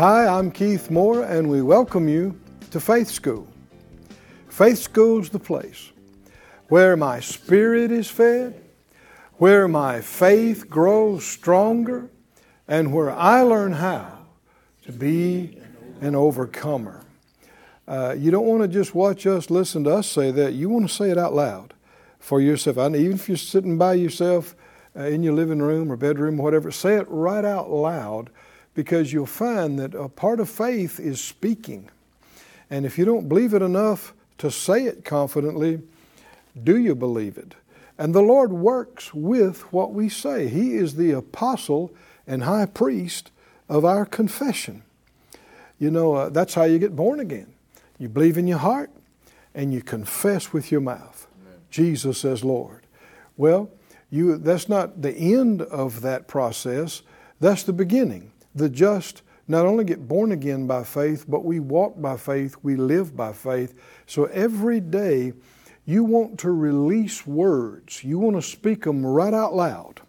Hi, 0.00 0.26
I'm 0.26 0.50
Keith 0.50 0.90
Moore, 0.90 1.24
and 1.24 1.50
we 1.50 1.60
welcome 1.60 2.08
you 2.08 2.40
to 2.70 2.80
Faith 2.80 3.08
School. 3.08 3.46
Faith 4.48 4.78
School's 4.78 5.28
the 5.28 5.38
place 5.38 5.92
where 6.68 6.96
my 6.96 7.20
spirit 7.20 7.92
is 7.92 8.08
fed, 8.08 8.64
where 9.34 9.68
my 9.68 10.00
faith 10.00 10.70
grows 10.70 11.26
stronger, 11.26 12.08
and 12.66 12.94
where 12.94 13.10
I 13.10 13.42
learn 13.42 13.72
how 13.72 14.20
to 14.86 14.92
be 14.92 15.58
an 16.00 16.14
overcomer. 16.14 17.04
Uh, 17.86 18.14
you 18.16 18.30
don't 18.30 18.46
want 18.46 18.62
to 18.62 18.68
just 18.68 18.94
watch 18.94 19.26
us, 19.26 19.50
listen 19.50 19.84
to 19.84 19.96
us 19.96 20.06
say 20.08 20.30
that. 20.30 20.54
You 20.54 20.70
want 20.70 20.88
to 20.88 20.94
say 20.94 21.10
it 21.10 21.18
out 21.18 21.34
loud 21.34 21.74
for 22.18 22.40
yourself. 22.40 22.78
And 22.78 22.96
even 22.96 23.16
if 23.16 23.28
you're 23.28 23.36
sitting 23.36 23.76
by 23.76 23.92
yourself 23.92 24.56
uh, 24.96 25.02
in 25.02 25.22
your 25.22 25.34
living 25.34 25.60
room 25.60 25.92
or 25.92 25.96
bedroom 25.98 26.40
or 26.40 26.44
whatever, 26.44 26.70
say 26.70 26.94
it 26.94 27.06
right 27.10 27.44
out 27.44 27.70
loud 27.70 28.30
because 28.80 29.12
you'll 29.12 29.26
find 29.26 29.78
that 29.78 29.94
a 29.94 30.08
part 30.08 30.40
of 30.40 30.48
faith 30.48 30.98
is 30.98 31.20
speaking. 31.20 31.90
And 32.70 32.86
if 32.86 32.96
you 32.96 33.04
don't 33.04 33.28
believe 33.28 33.52
it 33.52 33.60
enough 33.60 34.14
to 34.38 34.50
say 34.50 34.86
it 34.86 35.04
confidently, 35.04 35.82
do 36.64 36.78
you 36.78 36.94
believe 36.94 37.36
it? 37.36 37.56
And 37.98 38.14
the 38.14 38.22
Lord 38.22 38.54
works 38.54 39.12
with 39.12 39.70
what 39.70 39.92
we 39.92 40.08
say. 40.08 40.48
He 40.48 40.76
is 40.76 40.94
the 40.94 41.10
apostle 41.10 41.92
and 42.26 42.44
high 42.44 42.64
priest 42.64 43.30
of 43.68 43.84
our 43.84 44.06
confession. 44.06 44.82
You 45.78 45.90
know, 45.90 46.14
uh, 46.14 46.28
that's 46.30 46.54
how 46.54 46.64
you 46.64 46.78
get 46.78 46.96
born 46.96 47.20
again. 47.20 47.52
You 47.98 48.08
believe 48.08 48.38
in 48.38 48.46
your 48.46 48.60
heart 48.60 48.88
and 49.54 49.74
you 49.74 49.82
confess 49.82 50.54
with 50.54 50.72
your 50.72 50.80
mouth. 50.80 51.26
Jesus 51.70 52.24
as 52.24 52.42
Lord. 52.42 52.86
Well, 53.36 53.68
you, 54.08 54.38
that's 54.38 54.70
not 54.70 55.02
the 55.02 55.12
end 55.12 55.60
of 55.60 56.00
that 56.00 56.28
process, 56.28 57.02
that's 57.40 57.62
the 57.62 57.74
beginning. 57.74 58.29
The 58.54 58.68
just 58.68 59.22
not 59.48 59.66
only 59.66 59.84
get 59.84 60.06
born 60.06 60.32
again 60.32 60.66
by 60.66 60.84
faith, 60.84 61.24
but 61.28 61.44
we 61.44 61.58
walk 61.58 62.00
by 62.00 62.16
faith, 62.16 62.56
we 62.62 62.76
live 62.76 63.16
by 63.16 63.32
faith. 63.32 63.74
So 64.06 64.26
every 64.26 64.78
day 64.78 65.32
you 65.84 66.04
want 66.04 66.38
to 66.40 66.52
release 66.52 67.26
words, 67.26 68.04
you 68.04 68.18
want 68.18 68.36
to 68.36 68.42
speak 68.42 68.84
them 68.84 69.04
right 69.04 69.34
out 69.34 69.54
loud. 69.54 70.00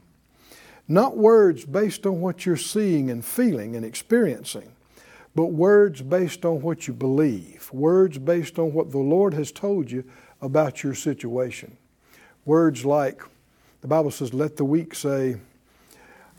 Not 0.87 1.17
words 1.17 1.65
based 1.65 2.05
on 2.05 2.21
what 2.21 2.45
you're 2.45 2.57
seeing 2.57 3.09
and 3.09 3.25
feeling 3.25 3.75
and 3.75 3.83
experiencing, 3.85 4.73
but 5.33 5.45
words 5.45 6.01
based 6.01 6.45
on 6.45 6.61
what 6.61 6.87
you 6.87 6.93
believe, 6.93 7.69
words 7.73 8.19
based 8.19 8.59
on 8.59 8.73
what 8.73 8.91
the 8.91 8.99
Lord 8.99 9.33
has 9.33 9.51
told 9.51 9.89
you 9.89 10.03
about 10.41 10.83
your 10.83 10.93
situation. 10.93 11.77
Words 12.45 12.85
like, 12.85 13.23
the 13.81 13.87
Bible 13.87 14.11
says, 14.11 14.33
let 14.33 14.57
the 14.57 14.65
weak 14.65 14.93
say, 14.93 15.37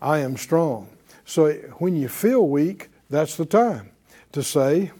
I 0.01 0.19
am 0.19 0.37
strong. 0.37 0.87
So 1.25 1.51
when 1.77 1.95
you 1.95 2.07
feel 2.09 2.47
weak, 2.47 2.89
that's 3.09 3.35
the 3.37 3.45
time 3.45 3.91
to 4.31 4.43
say, 4.43 4.91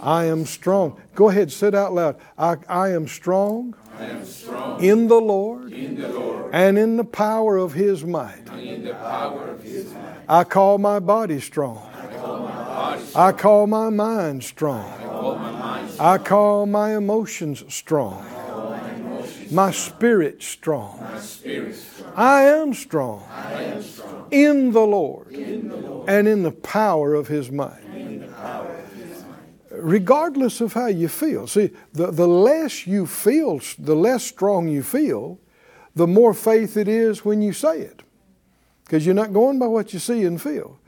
I 0.00 0.24
am 0.26 0.46
strong. 0.46 1.00
Go 1.14 1.28
ahead, 1.28 1.50
say 1.50 1.68
it 1.68 1.74
out 1.74 1.92
loud. 1.92 2.16
I, 2.38 2.56
I 2.68 2.90
am 2.90 3.08
strong, 3.08 3.74
I 3.98 4.04
am 4.04 4.24
strong 4.24 4.82
in 4.82 5.08
the 5.08 5.20
Lord 5.20 5.72
in 5.72 6.00
the 6.00 6.08
Lord 6.08 6.54
and 6.54 6.78
in 6.78 6.96
the 6.96 7.04
power 7.04 7.56
of 7.56 7.72
His 7.72 8.04
might. 8.04 8.48
and 8.48 8.60
in 8.60 8.84
the 8.84 8.94
power 8.94 9.48
of 9.48 9.62
His 9.62 9.92
might. 9.92 10.18
I 10.28 10.44
call 10.44 10.78
my 10.78 11.00
body 11.00 11.40
strong. 11.40 11.84
I 13.14 13.32
call 13.32 13.66
my 13.66 13.90
mind 13.90 14.44
strong. 14.44 14.92
I 15.98 16.18
call 16.18 16.66
my 16.66 16.96
emotions 16.96 17.64
strong. 17.74 18.14
My 18.14 18.20
spirit 18.20 18.32
strong. 18.32 18.37
My 19.52 19.70
spirit 19.70 20.42
strong. 20.42 21.00
I 22.14 22.42
am 22.42 22.74
strong 22.74 23.24
in 24.30 24.72
the 24.72 24.80
Lord 24.80 25.32
and 25.32 26.28
in 26.28 26.42
the 26.42 26.52
power 26.52 27.14
of 27.14 27.28
His 27.28 27.50
might. 27.50 27.82
Regardless 29.70 30.60
of 30.60 30.72
how 30.72 30.86
you 30.86 31.08
feel. 31.08 31.46
See, 31.46 31.70
the, 31.92 32.10
the 32.10 32.26
less 32.26 32.86
you 32.86 33.06
feel, 33.06 33.60
the 33.78 33.94
less 33.94 34.24
strong 34.24 34.68
you 34.68 34.82
feel, 34.82 35.38
the 35.94 36.06
more 36.06 36.34
faith 36.34 36.76
it 36.76 36.88
is 36.88 37.24
when 37.24 37.42
you 37.42 37.52
say 37.52 37.80
it. 37.80 38.02
Because 38.84 39.04
you're 39.04 39.14
not 39.14 39.32
going 39.32 39.58
by 39.58 39.66
what 39.66 39.92
you 39.92 39.98
see 39.98 40.24
and 40.24 40.40
feel. 40.40 40.80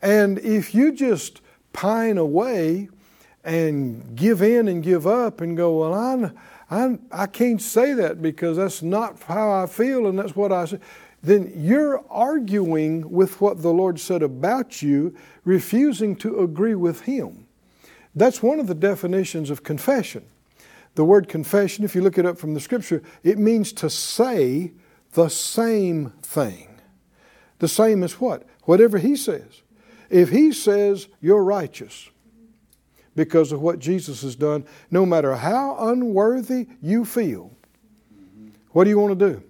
And 0.00 0.38
if 0.38 0.74
you 0.74 0.92
just 0.92 1.40
pine 1.72 2.16
away 2.16 2.88
and 3.44 4.16
give 4.16 4.42
in 4.42 4.68
and 4.68 4.82
give 4.82 5.06
up 5.06 5.40
and 5.40 5.56
go, 5.56 5.80
well, 5.80 5.94
I, 5.94 6.30
I, 6.70 6.98
I 7.10 7.26
can't 7.26 7.60
say 7.60 7.94
that 7.94 8.22
because 8.22 8.56
that's 8.56 8.82
not 8.82 9.20
how 9.24 9.50
I 9.50 9.66
feel 9.66 10.06
and 10.06 10.18
that's 10.18 10.36
what 10.36 10.52
I 10.52 10.66
say, 10.66 10.78
then 11.22 11.52
you're 11.54 12.02
arguing 12.08 13.10
with 13.10 13.40
what 13.40 13.60
the 13.60 13.72
Lord 13.72 13.98
said 13.98 14.22
about 14.22 14.80
you, 14.80 15.14
refusing 15.44 16.16
to 16.16 16.40
agree 16.40 16.76
with 16.76 17.02
Him. 17.02 17.46
That's 18.14 18.42
one 18.42 18.60
of 18.60 18.68
the 18.68 18.74
definitions 18.74 19.50
of 19.50 19.62
confession. 19.62 20.24
The 20.94 21.04
word 21.04 21.28
confession, 21.28 21.84
if 21.84 21.94
you 21.94 22.02
look 22.02 22.18
it 22.18 22.26
up 22.26 22.38
from 22.38 22.54
the 22.54 22.60
scripture, 22.60 23.02
it 23.22 23.38
means 23.38 23.72
to 23.74 23.90
say 23.90 24.72
the 25.12 25.28
same 25.28 26.12
thing. 26.22 26.68
The 27.58 27.68
same 27.68 28.02
as 28.02 28.20
what? 28.20 28.46
Whatever 28.64 28.98
He 28.98 29.16
says. 29.16 29.62
If 30.08 30.30
He 30.30 30.52
says 30.52 31.08
you're 31.20 31.44
righteous 31.44 32.10
because 33.20 33.52
of 33.52 33.60
what 33.60 33.78
Jesus 33.78 34.22
has 34.22 34.34
done, 34.34 34.64
no 34.90 35.04
matter 35.04 35.34
how 35.34 35.76
unworthy 35.78 36.66
you 36.80 37.04
feel, 37.04 37.54
what 38.70 38.84
do 38.84 38.90
you 38.90 38.98
want 38.98 39.18
to 39.18 39.32
do? 39.32 39.42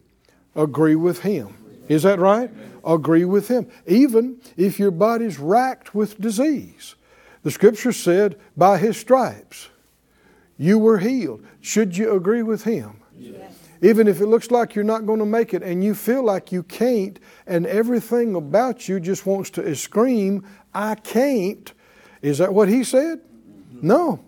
Agree 0.56 0.96
with 0.96 1.20
Him. 1.20 1.56
Is 1.88 2.02
that 2.02 2.18
right? 2.18 2.50
Agree 2.84 3.24
with 3.24 3.46
Him. 3.46 3.70
Even 3.86 4.40
if 4.56 4.80
your 4.80 4.90
body's 4.90 5.38
racked 5.38 5.94
with 5.94 6.20
disease. 6.20 6.96
The 7.44 7.52
scripture 7.52 7.92
said, 7.92 8.40
by 8.56 8.78
His 8.78 8.96
stripes 8.96 9.68
you 10.58 10.76
were 10.76 10.98
healed. 10.98 11.46
Should 11.60 11.96
you 11.96 12.16
agree 12.16 12.42
with 12.42 12.64
Him? 12.64 13.00
Even 13.82 14.08
if 14.08 14.20
it 14.20 14.26
looks 14.26 14.50
like 14.50 14.74
you're 14.74 14.84
not 14.84 15.06
going 15.06 15.20
to 15.20 15.24
make 15.24 15.54
it 15.54 15.62
and 15.62 15.84
you 15.84 15.94
feel 15.94 16.24
like 16.24 16.50
you 16.50 16.64
can't, 16.64 17.20
and 17.46 17.66
everything 17.68 18.34
about 18.34 18.88
you 18.88 18.98
just 18.98 19.26
wants 19.26 19.48
to 19.50 19.76
scream, 19.76 20.44
I 20.74 20.96
can't. 20.96 21.72
Is 22.20 22.38
that 22.38 22.52
what 22.52 22.68
he 22.68 22.82
said? 22.82 23.20
No. 23.82 24.24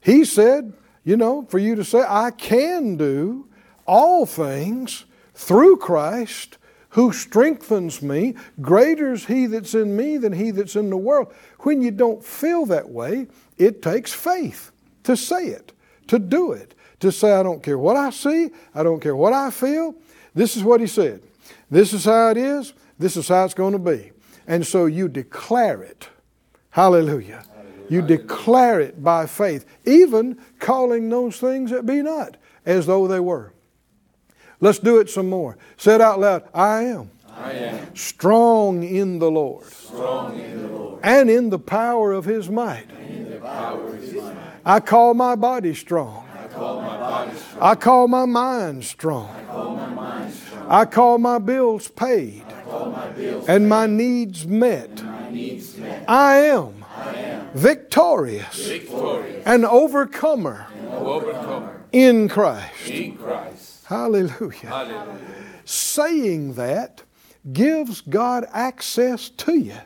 He 0.00 0.24
said, 0.24 0.72
you 1.04 1.16
know, 1.16 1.46
for 1.48 1.58
you 1.58 1.74
to 1.76 1.84
say, 1.84 2.04
I 2.06 2.30
can 2.30 2.96
do 2.96 3.48
all 3.86 4.26
things 4.26 5.04
through 5.34 5.76
Christ 5.78 6.58
who 6.90 7.12
strengthens 7.12 8.02
me. 8.02 8.34
Greater 8.60 9.12
is 9.12 9.26
he 9.26 9.46
that's 9.46 9.74
in 9.74 9.96
me 9.96 10.16
than 10.18 10.32
he 10.32 10.50
that's 10.50 10.76
in 10.76 10.90
the 10.90 10.96
world. 10.96 11.32
When 11.60 11.80
you 11.80 11.90
don't 11.90 12.24
feel 12.24 12.66
that 12.66 12.90
way, 12.90 13.28
it 13.56 13.82
takes 13.82 14.12
faith 14.12 14.72
to 15.04 15.16
say 15.16 15.46
it, 15.46 15.72
to 16.08 16.18
do 16.18 16.52
it 16.52 16.74
to 17.02 17.10
say, 17.10 17.32
I 17.32 17.42
don't 17.42 17.60
care 17.62 17.78
what 17.78 17.96
I 17.96 18.10
see, 18.10 18.50
I 18.72 18.84
don't 18.84 19.00
care 19.00 19.16
what 19.16 19.32
I 19.32 19.50
feel. 19.50 19.96
This 20.34 20.56
is 20.56 20.62
what 20.62 20.80
he 20.80 20.86
said. 20.86 21.20
This 21.68 21.92
is 21.92 22.04
how 22.04 22.30
it 22.30 22.36
is, 22.36 22.74
this 22.96 23.16
is 23.16 23.26
how 23.26 23.44
it's 23.44 23.54
going 23.54 23.72
to 23.72 23.78
be. 23.78 24.12
And 24.46 24.64
so 24.64 24.86
you 24.86 25.08
declare 25.08 25.82
it. 25.82 26.08
Hallelujah. 26.70 27.44
You 27.92 28.00
declare 28.00 28.80
it 28.80 29.02
by 29.04 29.26
faith, 29.26 29.66
even 29.84 30.38
calling 30.58 31.10
those 31.10 31.38
things 31.38 31.70
that 31.72 31.84
be 31.84 32.00
not 32.00 32.38
as 32.64 32.86
though 32.86 33.06
they 33.06 33.20
were. 33.20 33.52
Let's 34.60 34.78
do 34.78 34.98
it 34.98 35.10
some 35.10 35.28
more. 35.28 35.58
Say 35.76 35.96
it 35.96 36.00
out 36.00 36.18
loud 36.18 36.48
I 36.54 36.84
am. 36.84 37.10
I 37.28 37.52
am 37.52 37.94
Strong 37.94 38.82
in 38.82 39.18
the 39.18 39.30
Lord 39.30 39.66
strong 39.66 40.40
in 40.40 40.62
the 40.62 40.68
Lord 40.68 41.00
and 41.02 41.28
in 41.28 41.50
the 41.50 41.58
power 41.58 42.12
of 42.12 42.24
his 42.24 42.48
might. 42.48 42.86
and 42.90 43.10
in 43.26 43.30
the 43.30 43.40
power 43.40 43.88
of 43.88 44.00
His 44.00 44.14
might. 44.14 44.36
I 44.64 44.80
call 44.80 45.12
my 45.12 45.34
body 45.34 45.74
strong. 45.74 46.26
I 46.34 46.46
call 46.46 46.80
my 46.80 46.96
body 46.98 47.36
strong. 47.36 47.62
I 47.62 47.74
call 47.74 48.08
my 48.08 48.24
mind 48.24 48.84
strong. 48.84 49.28
I 49.36 49.44
call 49.44 49.76
my 49.76 49.88
mind 49.88 50.32
strong. 50.32 50.66
I 50.70 50.84
call 50.86 51.18
my 51.18 51.38
bills 51.38 51.88
paid 51.88 52.44
I 52.48 52.62
call 52.62 52.90
my 52.90 53.08
bills 53.08 53.48
and 53.48 53.68
my 53.68 53.86
needs 53.86 54.46
met. 54.46 55.02
my 55.02 55.30
needs 55.30 55.76
met. 55.76 56.08
I 56.08 56.36
am 56.56 56.81
victorious 57.54 58.66
victorious 58.66 59.42
and 59.46 59.64
overcomer 59.64 60.66
overcomer 60.90 61.82
in 61.92 62.28
Christ. 62.28 62.88
in 62.88 63.16
Christ. 63.16 63.84
Hallelujah. 63.84 64.66
Hallelujah. 64.66 65.18
Saying 65.64 66.54
that 66.54 67.02
gives 67.52 68.00
God 68.00 68.46
access 68.52 69.28
to 69.28 69.54
you. 69.56 69.76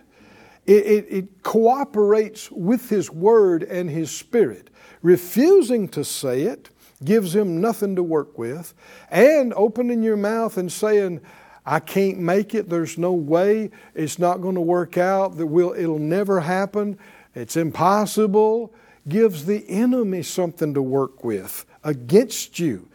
It, 0.66 0.86
it, 0.86 1.06
it 1.10 1.42
cooperates 1.42 2.50
with 2.50 2.88
His 2.88 3.10
Word 3.10 3.62
and 3.62 3.90
His 3.90 4.10
Spirit. 4.10 4.70
Refusing 5.02 5.88
to 5.88 6.04
say 6.04 6.42
it 6.42 6.70
gives 7.04 7.34
Him 7.34 7.60
nothing 7.60 7.96
to 7.96 8.02
work 8.02 8.38
with. 8.38 8.74
And 9.10 9.52
opening 9.54 10.02
your 10.02 10.16
mouth 10.16 10.56
and 10.56 10.70
saying, 10.70 11.20
I 11.64 11.80
can't 11.80 12.18
make 12.18 12.54
it, 12.54 12.68
there's 12.68 12.96
no 12.96 13.12
way, 13.12 13.70
it's 13.94 14.20
not 14.20 14.40
going 14.40 14.54
to 14.54 14.60
work 14.60 14.96
out, 14.96 15.36
that 15.36 15.46
will, 15.46 15.74
it'll 15.76 15.98
never 15.98 16.38
happen, 16.40 16.96
it's 17.36 17.56
impossible, 17.56 18.74
gives 19.06 19.44
the 19.44 19.68
enemy 19.68 20.22
something 20.22 20.74
to 20.74 20.82
work 20.82 21.22
with 21.22 21.64
against 21.84 22.58
you. 22.58 22.88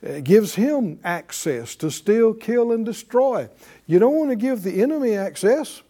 It 0.00 0.24
gives 0.24 0.54
him 0.54 0.98
access 1.04 1.74
to 1.76 1.90
steal, 1.90 2.32
kill, 2.32 2.72
and 2.72 2.86
destroy. 2.86 3.48
You 3.86 3.98
don't 3.98 4.14
want 4.14 4.30
to 4.30 4.36
give 4.36 4.62
the 4.62 4.80
enemy 4.80 5.14
access. 5.14 5.82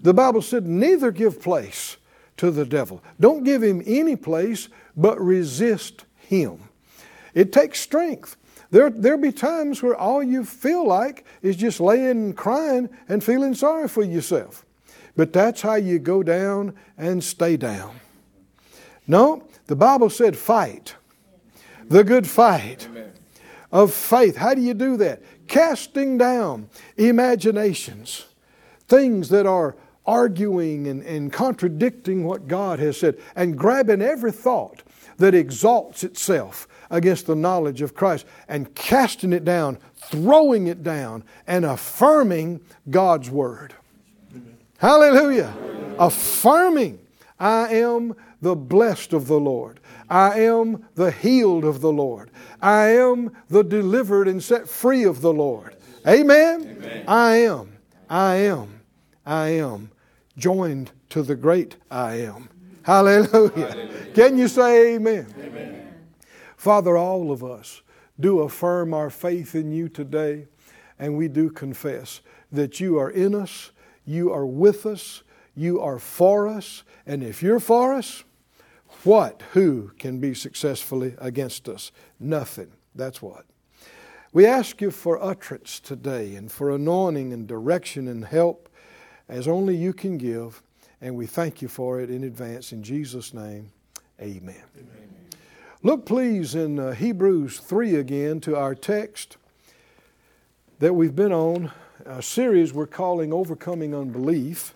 The 0.00 0.14
Bible 0.14 0.42
said, 0.42 0.66
neither 0.66 1.10
give 1.10 1.42
place 1.42 1.96
to 2.36 2.50
the 2.50 2.64
devil. 2.64 3.02
Don't 3.20 3.44
give 3.44 3.62
him 3.62 3.82
any 3.84 4.16
place, 4.16 4.68
but 4.96 5.20
resist 5.20 6.04
him. 6.16 6.60
It 7.34 7.52
takes 7.52 7.80
strength. 7.80 8.36
There, 8.70 8.90
there'll 8.90 9.20
be 9.20 9.32
times 9.32 9.82
where 9.82 9.96
all 9.96 10.22
you 10.22 10.44
feel 10.44 10.86
like 10.86 11.24
is 11.42 11.56
just 11.56 11.80
laying 11.80 12.10
and 12.10 12.36
crying 12.36 12.88
and 13.08 13.22
feeling 13.22 13.54
sorry 13.54 13.88
for 13.88 14.02
yourself. 14.02 14.64
But 15.16 15.32
that's 15.32 15.62
how 15.62 15.76
you 15.76 15.98
go 15.98 16.22
down 16.22 16.74
and 16.98 17.22
stay 17.22 17.56
down. 17.56 18.00
No, 19.06 19.44
the 19.66 19.76
Bible 19.76 20.10
said 20.10 20.36
fight. 20.36 20.96
The 21.88 22.04
good 22.04 22.26
fight 22.26 22.86
Amen. 22.90 23.12
of 23.70 23.92
faith. 23.92 24.36
How 24.36 24.54
do 24.54 24.60
you 24.60 24.74
do 24.74 24.96
that? 24.98 25.22
Casting 25.46 26.16
down 26.16 26.68
imaginations, 26.96 28.24
things 28.88 29.28
that 29.28 29.46
are 29.46 29.76
arguing 30.06 30.86
and, 30.86 31.02
and 31.02 31.32
contradicting 31.32 32.24
what 32.24 32.48
God 32.48 32.78
has 32.78 32.98
said, 32.98 33.18
and 33.36 33.56
grabbing 33.56 34.02
every 34.02 34.32
thought 34.32 34.82
that 35.18 35.34
exalts 35.34 36.02
itself 36.02 36.66
against 36.90 37.26
the 37.26 37.36
knowledge 37.36 37.82
of 37.82 37.94
Christ 37.94 38.26
and 38.48 38.74
casting 38.74 39.32
it 39.32 39.44
down, 39.44 39.78
throwing 39.96 40.66
it 40.66 40.82
down, 40.82 41.24
and 41.46 41.64
affirming 41.64 42.60
God's 42.90 43.30
Word. 43.30 43.74
Hallelujah. 44.78 45.54
Affirming, 45.98 46.98
I 47.38 47.68
am 47.74 48.14
the 48.40 48.56
blessed 48.56 49.12
of 49.12 49.26
the 49.26 49.40
Lord. 49.40 49.80
I 50.08 50.40
am 50.40 50.86
the 50.94 51.10
healed 51.10 51.64
of 51.64 51.80
the 51.80 51.92
Lord. 51.92 52.30
I 52.60 52.88
am 52.88 53.32
the 53.48 53.64
delivered 53.64 54.28
and 54.28 54.42
set 54.42 54.68
free 54.68 55.04
of 55.04 55.20
the 55.20 55.32
Lord. 55.32 55.76
Amen? 56.06 56.76
Amen. 56.78 57.04
I 57.08 57.36
am. 57.36 57.78
I 58.10 58.34
am. 58.36 58.80
I 59.24 59.48
am 59.48 59.90
joined 60.36 60.90
to 61.10 61.22
the 61.22 61.36
great 61.36 61.76
I 61.90 62.16
am. 62.16 62.50
Hallelujah. 62.82 63.88
Can 64.14 64.36
you 64.36 64.48
say 64.48 64.94
amen? 64.94 65.32
Amen. 65.38 65.94
Father, 66.56 66.96
all 66.96 67.32
of 67.32 67.42
us 67.42 67.82
do 68.20 68.40
affirm 68.40 68.92
our 68.92 69.10
faith 69.10 69.54
in 69.54 69.72
you 69.72 69.88
today, 69.88 70.46
and 70.98 71.16
we 71.16 71.28
do 71.28 71.50
confess 71.50 72.20
that 72.52 72.78
you 72.80 72.98
are 72.98 73.10
in 73.10 73.34
us, 73.34 73.70
you 74.04 74.32
are 74.32 74.46
with 74.46 74.86
us, 74.86 75.22
you 75.54 75.80
are 75.80 75.98
for 75.98 76.48
us, 76.48 76.82
and 77.06 77.22
if 77.22 77.42
you're 77.42 77.60
for 77.60 77.94
us, 77.94 78.24
what, 79.04 79.42
who 79.52 79.92
can 79.98 80.18
be 80.18 80.34
successfully 80.34 81.14
against 81.18 81.68
us? 81.68 81.92
Nothing. 82.18 82.72
That's 82.94 83.20
what. 83.20 83.44
We 84.32 84.46
ask 84.46 84.80
you 84.80 84.90
for 84.90 85.22
utterance 85.22 85.78
today 85.78 86.34
and 86.34 86.50
for 86.50 86.70
anointing 86.70 87.32
and 87.32 87.46
direction 87.46 88.08
and 88.08 88.24
help 88.24 88.68
as 89.28 89.46
only 89.46 89.76
you 89.76 89.92
can 89.92 90.18
give, 90.18 90.62
and 91.00 91.16
we 91.16 91.26
thank 91.26 91.62
you 91.62 91.68
for 91.68 92.00
it 92.00 92.10
in 92.10 92.24
advance. 92.24 92.72
In 92.72 92.82
Jesus' 92.82 93.32
name, 93.32 93.70
amen. 94.20 94.62
Look, 95.82 96.06
please, 96.06 96.54
in 96.54 96.78
uh, 96.78 96.92
Hebrews 96.92 97.60
3 97.60 97.96
again 97.96 98.40
to 98.40 98.56
our 98.56 98.74
text 98.74 99.36
that 100.78 100.94
we've 100.94 101.14
been 101.14 101.32
on, 101.32 101.70
a 102.06 102.22
series 102.22 102.72
we're 102.72 102.86
calling 102.86 103.32
Overcoming 103.32 103.94
Unbelief. 103.94 104.74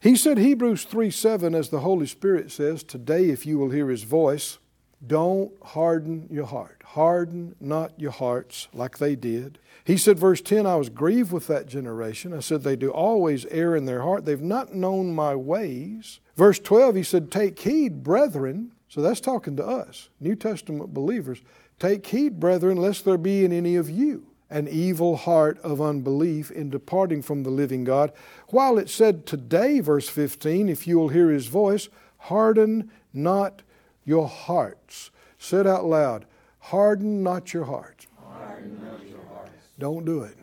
He 0.00 0.16
said, 0.16 0.38
Hebrews 0.38 0.84
3 0.84 1.10
7, 1.10 1.54
as 1.54 1.70
the 1.70 1.80
Holy 1.80 2.06
Spirit 2.06 2.50
says, 2.50 2.82
Today, 2.82 3.30
if 3.30 3.46
you 3.46 3.58
will 3.58 3.70
hear 3.70 3.88
his 3.88 4.02
voice, 4.02 4.58
don't 5.06 5.52
harden 5.62 6.28
your 6.30 6.46
heart. 6.46 6.82
Harden 6.84 7.54
not 7.60 7.98
your 7.98 8.10
hearts 8.10 8.68
like 8.72 8.98
they 8.98 9.16
did. 9.16 9.58
He 9.84 9.96
said, 9.96 10.18
verse 10.18 10.40
10, 10.40 10.66
I 10.66 10.76
was 10.76 10.88
grieved 10.88 11.32
with 11.32 11.46
that 11.48 11.66
generation. 11.66 12.32
I 12.32 12.40
said, 12.40 12.62
They 12.62 12.76
do 12.76 12.90
always 12.90 13.46
err 13.46 13.76
in 13.76 13.86
their 13.86 14.02
heart. 14.02 14.24
They've 14.24 14.40
not 14.40 14.74
known 14.74 15.14
my 15.14 15.34
ways. 15.34 16.20
Verse 16.36 16.58
12, 16.58 16.96
he 16.96 17.02
said, 17.02 17.30
Take 17.30 17.58
heed, 17.58 18.02
brethren. 18.02 18.72
So 18.88 19.00
that's 19.00 19.20
talking 19.20 19.56
to 19.56 19.66
us, 19.66 20.10
New 20.20 20.36
Testament 20.36 20.94
believers. 20.94 21.42
Take 21.78 22.06
heed, 22.06 22.38
brethren, 22.38 22.76
lest 22.76 23.04
there 23.04 23.18
be 23.18 23.44
in 23.44 23.52
any 23.52 23.76
of 23.76 23.90
you 23.90 24.26
an 24.54 24.68
evil 24.68 25.16
heart 25.16 25.58
of 25.64 25.80
unbelief 25.80 26.48
in 26.48 26.70
departing 26.70 27.20
from 27.20 27.42
the 27.42 27.50
living 27.50 27.82
God. 27.82 28.12
While 28.50 28.78
it 28.78 28.88
said 28.88 29.26
today, 29.26 29.80
verse 29.80 30.08
15, 30.08 30.68
if 30.68 30.86
you 30.86 30.96
will 30.96 31.08
hear 31.08 31.28
his 31.28 31.48
voice, 31.48 31.88
harden 32.18 32.88
not 33.12 33.62
your 34.04 34.28
hearts. 34.28 35.10
Say 35.38 35.58
it 35.58 35.66
out 35.66 35.84
loud. 35.84 36.24
Harden 36.60 37.24
not 37.24 37.52
your 37.52 37.64
hearts. 37.64 38.06
Harden 38.16 38.80
not 38.80 39.04
your 39.08 39.18
hearts. 39.34 39.50
Don't 39.76 40.04
do 40.04 40.22
it. 40.22 40.38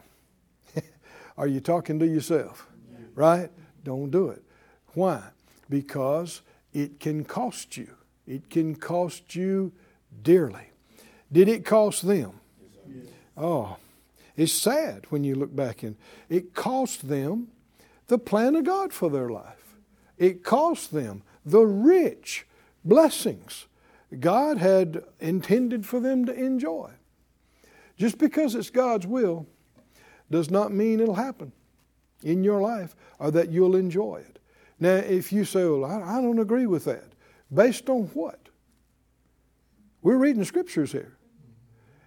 Are 1.38 1.48
you 1.48 1.62
talking 1.62 1.98
to 2.00 2.06
yourself? 2.06 2.68
Right? 3.16 3.50
Don't 3.86 4.12
do 4.12 4.28
it. 4.28 4.44
Why? 4.94 5.24
Because 5.70 6.42
it 6.74 7.00
can 7.00 7.24
cost 7.24 7.78
you. 7.78 7.96
It 8.28 8.50
can 8.50 8.76
cost 8.76 9.38
you 9.38 9.72
dearly. 10.22 10.68
Did 11.32 11.48
it 11.48 11.64
cost 11.64 12.06
them? 12.06 12.42
Oh, 13.38 13.78
it's 14.42 14.54
sad 14.54 15.06
when 15.10 15.24
you 15.24 15.36
look 15.36 15.56
back 15.56 15.84
and 15.84 15.96
it 16.28 16.56
cost 16.56 17.08
them 17.08 17.50
the 18.08 18.18
plan 18.18 18.56
of 18.56 18.64
God 18.64 18.92
for 18.92 19.10
their 19.10 19.30
life. 19.30 19.76
It 20.18 20.44
cost 20.44 20.92
them 20.92 21.22
the 21.46 21.62
rich 21.62 22.48
blessings 22.84 23.68
God 24.20 24.58
had 24.58 25.04
intended 25.20 25.86
for 25.86 26.00
them 26.00 26.26
to 26.26 26.34
enjoy. 26.34 26.90
Just 27.98 28.18
because 28.18 28.56
it's 28.56 28.72
God's 28.72 29.06
will 29.06 29.46
does 30.32 30.50
not 30.50 30.74
mean 30.74 31.00
it'll 31.00 31.14
happen 31.14 31.52
in 32.24 32.44
your 32.44 32.62
life 32.62 32.96
or 33.20 33.30
that 33.30 33.52
you'll 33.52 33.76
enjoy 33.76 34.24
it. 34.28 34.40
Now, 34.80 34.96
if 34.96 35.32
you 35.32 35.46
say, 35.46 35.66
well, 35.66 35.86
I, 35.86 36.20
don't 36.20 36.40
agree 36.40 36.66
with 36.66 36.86
that, 36.86 37.14
based 37.54 37.90
on 37.90 38.06
what? 38.16 38.50
We're 40.02 40.18
reading 40.18 40.44
scriptures 40.46 40.92
here. 40.92 41.16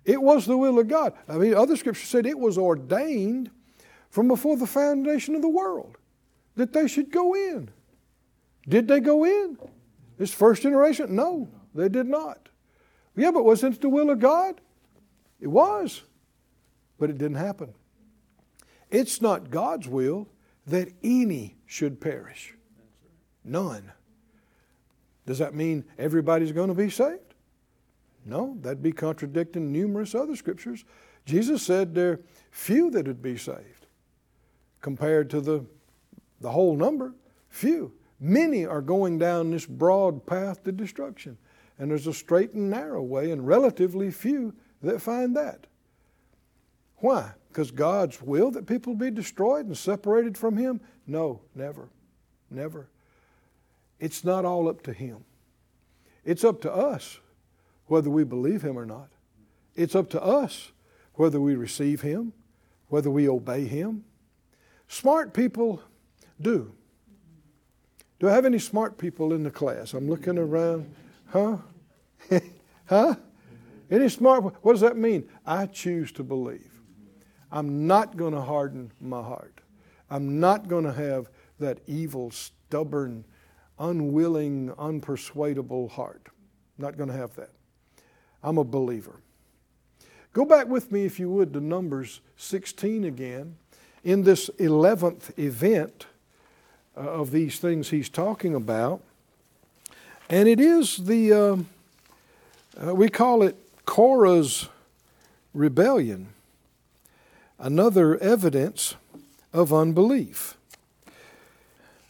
It 0.04 0.20
was 0.20 0.46
the 0.46 0.56
will 0.56 0.78
of 0.78 0.88
God. 0.88 1.14
I 1.28 1.37
mean, 1.37 1.54
other 1.54 1.76
scriptures 1.76 2.08
said 2.08 2.26
it 2.26 2.38
was 2.38 2.58
ordained 2.58 3.50
from 4.11 4.28
before 4.28 4.56
the 4.56 4.66
foundation 4.66 5.34
of 5.34 5.42
the 5.42 5.49
world 5.49 5.96
that 6.56 6.73
they 6.73 6.87
should 6.87 7.11
go 7.11 7.34
in. 7.34 7.70
Did 8.68 8.88
they 8.88 9.00
go 9.00 9.25
in? 9.25 9.58
This 10.18 10.32
first 10.32 10.62
generation? 10.62 11.14
No, 11.14 11.49
they 11.75 11.88
did 11.88 12.06
not. 12.06 12.49
Yeah, 13.16 13.30
but 13.30 13.44
wasn't 13.44 13.76
it 13.76 13.80
the 13.80 13.88
will 13.88 14.11
of 14.11 14.18
God? 14.20 14.61
It 15.40 15.49
was, 15.49 16.02
but 16.99 17.11
it 17.11 17.18
didn't 17.18 17.37
happen. 17.37 17.75
It's 18.90 19.20
not 19.20 19.50
God's 19.50 19.88
will 19.88 20.28
that 20.66 20.88
any 21.02 21.56
should 21.66 22.00
perish. 22.00 22.54
None. 23.44 23.92
Does 25.26 25.38
that 25.38 25.54
mean 25.54 25.84
everybody's 25.99 26.52
going 26.52 26.68
to 26.68 26.75
be 26.75 26.90
saved? 26.90 27.33
No, 28.24 28.56
that'd 28.60 28.82
be 28.82 28.92
contradicting 28.92 29.70
numerous 29.70 30.14
other 30.14 30.36
scriptures. 30.36 30.84
Jesus 31.26 31.62
said 31.62 31.94
there 31.94 32.12
are 32.12 32.20
few 32.50 32.90
that 32.90 33.06
would 33.06 33.22
be 33.22 33.36
saved 33.36 33.86
compared 34.80 35.30
to 35.30 35.40
the, 35.40 35.64
the 36.40 36.50
whole 36.50 36.76
number. 36.76 37.14
Few. 37.48 37.92
Many 38.20 38.64
are 38.64 38.80
going 38.80 39.18
down 39.18 39.50
this 39.50 39.66
broad 39.66 40.24
path 40.26 40.64
to 40.64 40.72
destruction. 40.72 41.36
And 41.78 41.90
there's 41.90 42.06
a 42.06 42.14
straight 42.14 42.52
and 42.52 42.70
narrow 42.70 43.02
way, 43.02 43.30
and 43.30 43.46
relatively 43.46 44.10
few 44.10 44.54
that 44.82 45.02
find 45.02 45.36
that. 45.36 45.66
Why? 46.98 47.32
Because 47.48 47.70
God's 47.70 48.22
will 48.22 48.50
that 48.52 48.66
people 48.66 48.94
be 48.94 49.10
destroyed 49.10 49.66
and 49.66 49.76
separated 49.76 50.38
from 50.38 50.56
Him? 50.56 50.80
No, 51.06 51.40
never. 51.54 51.88
Never. 52.50 52.88
It's 53.98 54.24
not 54.24 54.44
all 54.44 54.68
up 54.68 54.82
to 54.82 54.92
Him. 54.92 55.24
It's 56.24 56.44
up 56.44 56.60
to 56.62 56.72
us 56.72 57.18
whether 57.86 58.10
we 58.10 58.24
believe 58.24 58.62
Him 58.62 58.78
or 58.78 58.86
not. 58.86 59.08
It's 59.74 59.94
up 59.94 60.10
to 60.10 60.22
us 60.22 60.72
whether 61.14 61.40
we 61.40 61.54
receive 61.54 62.02
Him, 62.02 62.32
whether 62.88 63.10
we 63.10 63.28
obey 63.28 63.64
Him. 63.64 64.04
Smart 64.88 65.32
people 65.32 65.82
do. 66.40 66.72
Do 68.18 68.28
I 68.28 68.32
have 68.32 68.44
any 68.44 68.58
smart 68.58 68.96
people 68.96 69.32
in 69.32 69.42
the 69.42 69.50
class? 69.50 69.92
I'm 69.92 70.08
looking 70.08 70.38
around. 70.38 70.92
Huh? 71.26 71.58
huh? 72.86 73.14
Any 73.90 74.08
smart? 74.08 74.54
What 74.62 74.72
does 74.72 74.80
that 74.80 74.96
mean? 74.96 75.28
I 75.44 75.66
choose 75.66 76.12
to 76.12 76.22
believe. 76.22 76.70
I'm 77.50 77.86
not 77.86 78.16
going 78.16 78.34
to 78.34 78.40
harden 78.40 78.90
my 79.00 79.22
heart. 79.22 79.60
I'm 80.10 80.40
not 80.40 80.68
going 80.68 80.84
to 80.84 80.92
have 80.92 81.30
that 81.60 81.78
evil, 81.86 82.30
stubborn, 82.30 83.24
unwilling, 83.78 84.70
unpersuadable 84.70 85.90
heart. 85.90 86.28
Not 86.78 86.96
going 86.96 87.08
to 87.08 87.16
have 87.16 87.34
that. 87.36 87.50
I'm 88.44 88.58
a 88.58 88.64
believer. 88.64 89.16
Go 90.34 90.44
back 90.44 90.68
with 90.68 90.92
me, 90.92 91.06
if 91.06 91.18
you 91.18 91.30
would, 91.30 91.54
to 91.54 91.60
Numbers 91.60 92.20
16 92.36 93.04
again. 93.04 93.56
In 94.04 94.24
this 94.24 94.50
11th 94.58 95.36
event 95.38 96.06
uh, 96.94 97.00
of 97.00 97.30
these 97.30 97.58
things 97.58 97.88
he's 97.88 98.10
talking 98.10 98.54
about, 98.54 99.00
and 100.28 100.46
it 100.46 100.60
is 100.60 100.98
the, 100.98 101.32
uh, 101.32 101.56
uh, 102.86 102.94
we 102.94 103.08
call 103.08 103.42
it 103.42 103.56
Korah's 103.86 104.68
rebellion, 105.54 106.28
another 107.58 108.18
evidence 108.18 108.96
of 109.54 109.72
unbelief. 109.72 110.58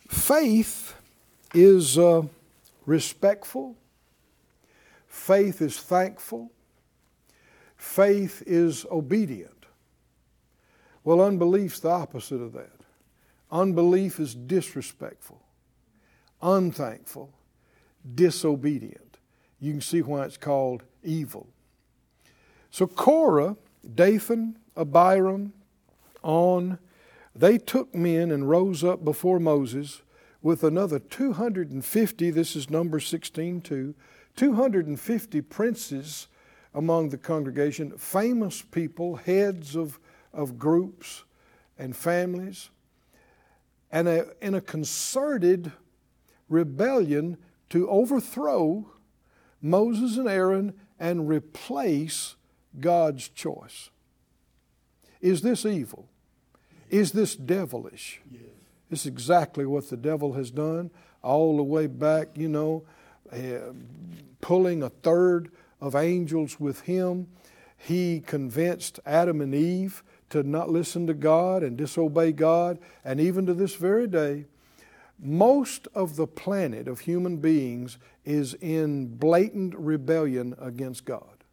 Faith 0.08 0.94
is 1.52 1.96
uh, 1.96 2.22
respectful, 2.86 3.76
faith 5.24 5.62
is 5.62 5.78
thankful, 5.78 6.52
faith 7.76 8.42
is 8.46 8.84
obedient. 8.90 9.64
Well, 11.02 11.22
unbelief's 11.22 11.80
the 11.80 11.88
opposite 11.88 12.42
of 12.42 12.52
that. 12.52 12.80
Unbelief 13.50 14.20
is 14.20 14.34
disrespectful, 14.34 15.40
unthankful, 16.42 17.32
disobedient. 18.14 19.16
You 19.60 19.72
can 19.72 19.80
see 19.80 20.02
why 20.02 20.26
it's 20.26 20.36
called 20.36 20.82
evil. 21.02 21.46
So 22.70 22.86
Korah, 22.86 23.56
Dathan, 23.94 24.58
Abiram, 24.76 25.54
On, 26.22 26.78
they 27.34 27.56
took 27.56 27.94
men 27.94 28.30
and 28.30 28.50
rose 28.50 28.84
up 28.84 29.02
before 29.02 29.40
Moses 29.40 30.02
with 30.42 30.62
another 30.62 30.98
250, 30.98 32.30
this 32.30 32.54
is 32.54 32.68
number 32.68 33.00
16 33.00 33.62
too, 33.62 33.94
250 34.36 35.40
princes 35.42 36.28
among 36.74 37.10
the 37.10 37.18
congregation, 37.18 37.92
famous 37.96 38.62
people, 38.62 39.16
heads 39.16 39.76
of, 39.76 40.00
of 40.32 40.58
groups 40.58 41.24
and 41.78 41.94
families, 41.94 42.70
and 43.92 44.08
a, 44.08 44.26
in 44.40 44.54
a 44.54 44.60
concerted 44.60 45.70
rebellion 46.48 47.36
to 47.70 47.88
overthrow 47.88 48.86
Moses 49.62 50.16
and 50.16 50.28
Aaron 50.28 50.74
and 50.98 51.28
replace 51.28 52.36
God's 52.80 53.28
choice. 53.28 53.90
Is 55.20 55.42
this 55.42 55.64
evil? 55.64 56.08
Is 56.90 57.12
this 57.12 57.34
devilish? 57.34 58.20
Yes. 58.30 58.42
This 58.90 59.00
is 59.00 59.06
exactly 59.06 59.64
what 59.64 59.88
the 59.88 59.96
devil 59.96 60.34
has 60.34 60.50
done 60.50 60.90
all 61.22 61.56
the 61.56 61.62
way 61.62 61.86
back, 61.86 62.28
you 62.36 62.48
know, 62.48 62.84
Uh, 63.34 63.72
pulling 64.40 64.82
a 64.82 64.90
third 64.90 65.50
of 65.80 65.96
angels 65.96 66.60
with 66.60 66.82
him. 66.82 67.26
He 67.76 68.20
convinced 68.20 69.00
Adam 69.06 69.40
and 69.40 69.54
Eve 69.54 70.04
to 70.30 70.42
not 70.42 70.68
listen 70.68 71.06
to 71.06 71.14
God 71.14 71.62
and 71.62 71.76
disobey 71.76 72.32
God, 72.32 72.78
and 73.04 73.18
even 73.18 73.46
to 73.46 73.54
this 73.54 73.74
very 73.74 74.06
day, 74.06 74.44
most 75.18 75.88
of 75.94 76.16
the 76.16 76.26
planet 76.26 76.86
of 76.86 77.00
human 77.00 77.38
beings 77.38 77.98
is 78.24 78.54
in 78.60 79.16
blatant 79.16 79.74
rebellion 79.76 80.54
against 80.60 81.04
God. 81.04 81.44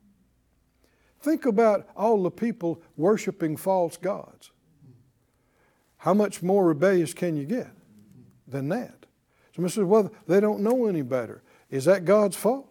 Think 1.22 1.46
about 1.46 1.88
all 1.96 2.22
the 2.24 2.32
people 2.32 2.82
worshiping 2.98 3.56
false 3.56 3.96
gods. 3.96 4.52
How 5.98 6.14
much 6.14 6.44
more 6.44 6.66
rebellious 6.66 7.14
can 7.14 7.38
you 7.38 7.46
get 7.46 7.70
than 8.48 8.70
that? 8.70 9.06
Somebody 9.56 9.74
says, 9.74 9.84
well, 9.86 10.12
they 10.28 10.40
don't 10.40 10.62
know 10.62 10.88
any 10.88 11.04
better. 11.04 11.42
Is 11.72 11.86
that 11.86 12.06
God's 12.06 12.36
fault? 12.36 12.68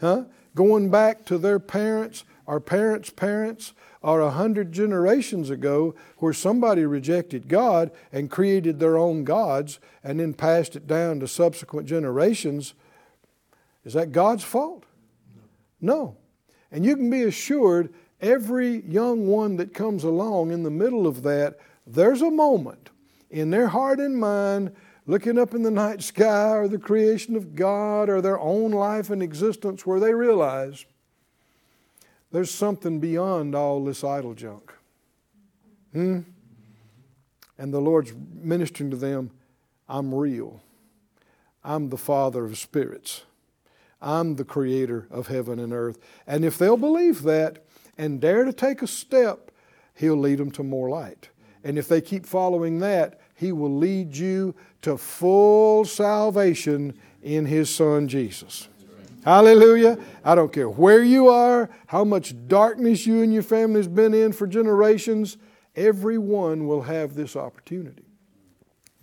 Huh? 0.00 0.24
Going 0.54 0.90
back 0.90 1.24
to 1.26 1.36
their 1.36 1.58
parents, 1.58 2.24
our 2.46 2.60
parents' 2.60 3.10
parents, 3.10 3.74
or 4.00 4.20
a 4.20 4.30
hundred 4.30 4.72
generations 4.72 5.50
ago, 5.50 5.94
where 6.18 6.32
somebody 6.32 6.86
rejected 6.86 7.48
God 7.48 7.90
and 8.12 8.30
created 8.30 8.78
their 8.78 8.96
own 8.96 9.24
gods 9.24 9.80
and 10.04 10.20
then 10.20 10.32
passed 10.32 10.76
it 10.76 10.86
down 10.86 11.20
to 11.20 11.28
subsequent 11.28 11.88
generations, 11.88 12.74
is 13.84 13.94
that 13.94 14.12
God's 14.12 14.44
fault? 14.44 14.84
No. 15.80 16.16
And 16.70 16.84
you 16.84 16.96
can 16.96 17.10
be 17.10 17.22
assured 17.22 17.92
every 18.20 18.82
young 18.82 19.26
one 19.26 19.56
that 19.56 19.74
comes 19.74 20.04
along 20.04 20.52
in 20.52 20.62
the 20.62 20.70
middle 20.70 21.06
of 21.06 21.22
that, 21.22 21.58
there's 21.86 22.22
a 22.22 22.30
moment 22.30 22.90
in 23.30 23.50
their 23.50 23.68
heart 23.68 24.00
and 24.00 24.16
mind 24.16 24.74
looking 25.08 25.38
up 25.38 25.54
in 25.54 25.62
the 25.62 25.70
night 25.70 26.02
sky 26.02 26.50
or 26.50 26.68
the 26.68 26.78
creation 26.78 27.34
of 27.34 27.56
God 27.56 28.10
or 28.10 28.20
their 28.20 28.38
own 28.38 28.70
life 28.70 29.08
and 29.08 29.22
existence 29.22 29.86
where 29.86 29.98
they 29.98 30.12
realize 30.12 30.84
there's 32.30 32.50
something 32.50 33.00
beyond 33.00 33.54
all 33.54 33.82
this 33.82 34.04
idle 34.04 34.34
junk. 34.34 34.72
Hmm? 35.92 36.20
And 37.56 37.72
the 37.72 37.80
Lord's 37.80 38.12
ministering 38.34 38.90
to 38.90 38.96
them 38.96 39.30
I'm 39.88 40.14
real. 40.14 40.60
I'm 41.64 41.88
the 41.88 41.96
Father 41.96 42.44
of 42.44 42.58
spirits. 42.58 43.22
I'm 44.02 44.36
the 44.36 44.44
creator 44.44 45.08
of 45.10 45.28
heaven 45.28 45.58
and 45.58 45.72
earth. 45.72 45.98
And 46.26 46.44
if 46.44 46.58
they'll 46.58 46.76
believe 46.76 47.22
that 47.22 47.64
and 47.96 48.20
dare 48.20 48.44
to 48.44 48.52
take 48.52 48.82
a 48.82 48.86
step, 48.86 49.50
He'll 49.94 50.18
lead 50.18 50.38
them 50.38 50.50
to 50.52 50.62
more 50.62 50.90
light. 50.90 51.30
And 51.64 51.78
if 51.78 51.88
they 51.88 52.02
keep 52.02 52.26
following 52.26 52.78
that, 52.80 53.18
He 53.38 53.52
will 53.52 53.76
lead 53.76 54.16
you 54.16 54.56
to 54.82 54.98
full 54.98 55.84
salvation 55.84 56.98
in 57.22 57.46
His 57.46 57.72
Son 57.72 58.08
Jesus. 58.08 58.68
Hallelujah. 59.24 59.96
I 60.24 60.34
don't 60.34 60.52
care 60.52 60.68
where 60.68 61.04
you 61.04 61.28
are, 61.28 61.70
how 61.86 62.02
much 62.02 62.34
darkness 62.48 63.06
you 63.06 63.22
and 63.22 63.32
your 63.32 63.44
family's 63.44 63.86
been 63.86 64.12
in 64.12 64.32
for 64.32 64.48
generations, 64.48 65.36
everyone 65.76 66.66
will 66.66 66.82
have 66.82 67.14
this 67.14 67.36
opportunity. 67.36 68.06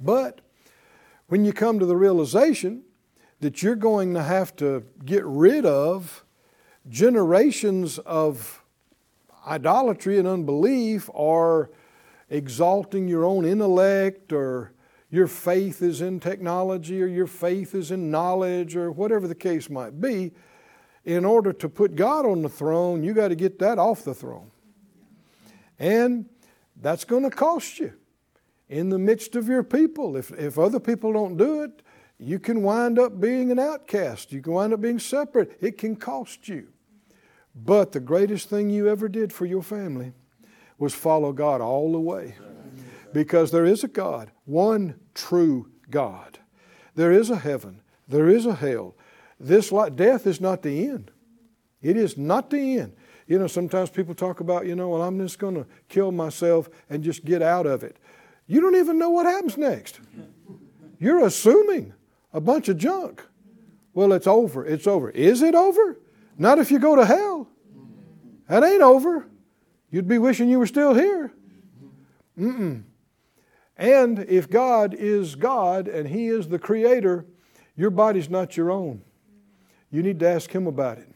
But 0.02 0.42
when 1.28 1.46
you 1.46 1.54
come 1.54 1.80
to 1.80 1.86
the 1.86 1.96
realization 1.96 2.84
that 3.40 3.64
you're 3.64 3.76
going 3.76 4.14
to 4.16 4.24
have 4.24 4.54
to 4.58 4.84
get 5.06 5.24
rid 5.24 5.66
of 5.66 6.26
generations 6.90 8.00
of 8.00 8.62
idolatry 9.48 10.20
and 10.20 10.28
unbelief 10.28 11.10
or 11.14 11.70
exalting 12.30 13.08
your 13.08 13.26
own 13.26 13.46
intellect 13.46 14.34
or 14.34 14.74
your 15.10 15.28
faith 15.28 15.82
is 15.82 16.02
in 16.02 16.20
technology 16.20 17.02
or 17.02 17.08
your 17.08 17.28
faith 17.28 17.76
is 17.76 17.92
in 17.92 18.12
knowledge 18.12 18.76
or 18.76 18.92
whatever 18.92 19.28
the 19.28 19.36
case 19.36 19.70
might 19.70 20.02
be, 20.02 20.32
in 21.06 21.24
order 21.24 21.54
to 21.54 21.70
put 21.70 21.96
God 21.96 22.26
on 22.26 22.42
the 22.42 22.50
throne, 22.50 23.04
you 23.04 23.14
got 23.14 23.28
to 23.28 23.36
get 23.36 23.60
that 23.60 23.78
off 23.78 24.04
the 24.04 24.14
throne. 24.14 24.50
And 25.78 26.26
that's 26.82 27.06
going 27.06 27.24
to 27.24 27.30
cost 27.30 27.80
you 27.80 27.94
in 28.68 28.90
the 28.90 28.98
midst 28.98 29.36
of 29.36 29.48
your 29.48 29.64
people. 29.64 30.18
If, 30.18 30.32
if 30.32 30.58
other 30.58 30.80
people 30.80 31.14
don't 31.14 31.38
do 31.38 31.62
it, 31.62 31.82
you 32.18 32.40
can 32.40 32.64
wind 32.64 32.98
up 32.98 33.20
being 33.20 33.52
an 33.52 33.60
outcast. 33.60 34.32
You 34.32 34.42
can 34.42 34.54
wind 34.54 34.74
up 34.74 34.82
being 34.82 35.00
separate. 35.00 35.58
It 35.62 35.78
can 35.78 35.96
cost 35.96 36.48
you. 36.48 36.70
But 37.54 37.92
the 37.92 38.00
greatest 38.00 38.50
thing 38.50 38.70
you 38.70 38.90
ever 38.90 39.08
did 39.08 39.32
for 39.32 39.46
your 39.46 39.62
family 39.62 40.14
was 40.78 40.94
follow 40.94 41.32
God 41.32 41.62
all 41.62 41.92
the 41.92 42.00
way. 42.00 42.36
Because 43.14 43.52
there 43.52 43.66
is 43.66 43.84
a 43.84 43.88
God, 43.88 44.32
one 44.46 45.00
true 45.14 45.70
God. 45.90 46.40
There 46.96 47.12
is 47.12 47.30
a 47.30 47.38
heaven, 47.38 47.82
there 48.08 48.30
is 48.30 48.46
a 48.46 48.56
hell. 48.56 48.96
This 49.40 49.72
life, 49.72 49.96
death 49.96 50.28
is 50.28 50.40
not 50.40 50.62
the 50.62 50.88
end. 50.88 51.12
It 51.82 51.98
is 51.98 52.18
not 52.18 52.50
the 52.50 52.80
end. 52.80 52.94
You 53.28 53.40
know, 53.40 53.48
sometimes 53.48 53.90
people 53.90 54.14
talk 54.14 54.40
about, 54.40 54.66
you 54.66 54.76
know, 54.76 54.90
well, 54.90 55.02
I'm 55.02 55.20
just 55.20 55.40
going 55.40 55.56
to 55.56 55.66
kill 55.90 56.12
myself 56.12 56.70
and 56.90 57.04
just 57.04 57.26
get 57.26 57.42
out 57.42 57.66
of 57.66 57.84
it. 57.84 57.98
You 58.48 58.62
don't 58.62 58.76
even 58.76 59.00
know 59.00 59.10
what 59.10 59.26
happens 59.26 59.58
next. 59.58 60.00
You're 61.00 61.26
assuming 61.26 61.94
a 62.34 62.40
bunch 62.40 62.70
of 62.70 62.78
junk. 62.78 63.24
Well, 63.94 64.14
it's 64.14 64.28
over. 64.28 64.66
It's 64.66 64.88
over. 64.88 65.10
Is 65.10 65.42
it 65.42 65.56
over? 65.56 66.00
Not 66.38 66.60
if 66.60 66.70
you 66.70 66.80
go 66.80 66.96
to 66.96 67.06
hell. 67.06 67.48
That 68.48 68.64
ain't 68.64 68.82
over. 68.82 69.28
You'd 69.96 70.10
be 70.10 70.18
wishing 70.18 70.50
you 70.50 70.60
were 70.60 70.68
still 70.68 70.94
here. 70.94 71.32
Mm-mm. 72.38 72.84
And 73.78 74.20
if 74.20 74.50
God 74.50 74.94
is 74.94 75.36
God 75.36 75.88
and 75.88 76.10
He 76.10 76.28
is 76.28 76.50
the 76.50 76.60
Creator, 76.60 77.26
your 77.78 77.92
body's 77.92 78.30
not 78.30 78.58
your 78.58 78.72
own. 78.72 79.04
You 79.90 80.04
need 80.04 80.20
to 80.20 80.28
ask 80.28 80.52
Him 80.52 80.68
about 80.68 80.98
it. 80.98 81.08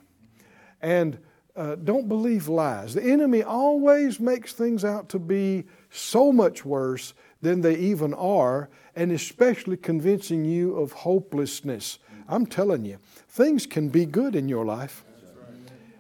And 0.82 1.18
uh, 1.58 1.76
don't 1.76 2.08
believe 2.08 2.48
lies. 2.48 2.94
The 2.94 3.04
enemy 3.04 3.44
always 3.44 4.18
makes 4.18 4.54
things 4.54 4.86
out 4.86 5.10
to 5.10 5.20
be 5.20 5.66
so 5.90 6.32
much 6.32 6.64
worse 6.64 7.14
than 7.42 7.60
they 7.60 7.76
even 7.76 8.14
are, 8.14 8.70
and 8.96 9.12
especially 9.12 9.76
convincing 9.76 10.46
you 10.46 10.78
of 10.78 10.94
hopelessness. 10.94 12.00
I'm 12.30 12.46
telling 12.46 12.86
you, 12.86 13.00
things 13.28 13.66
can 13.66 13.90
be 13.90 14.06
good 14.06 14.38
in 14.38 14.48
your 14.48 14.64
life. 14.64 15.04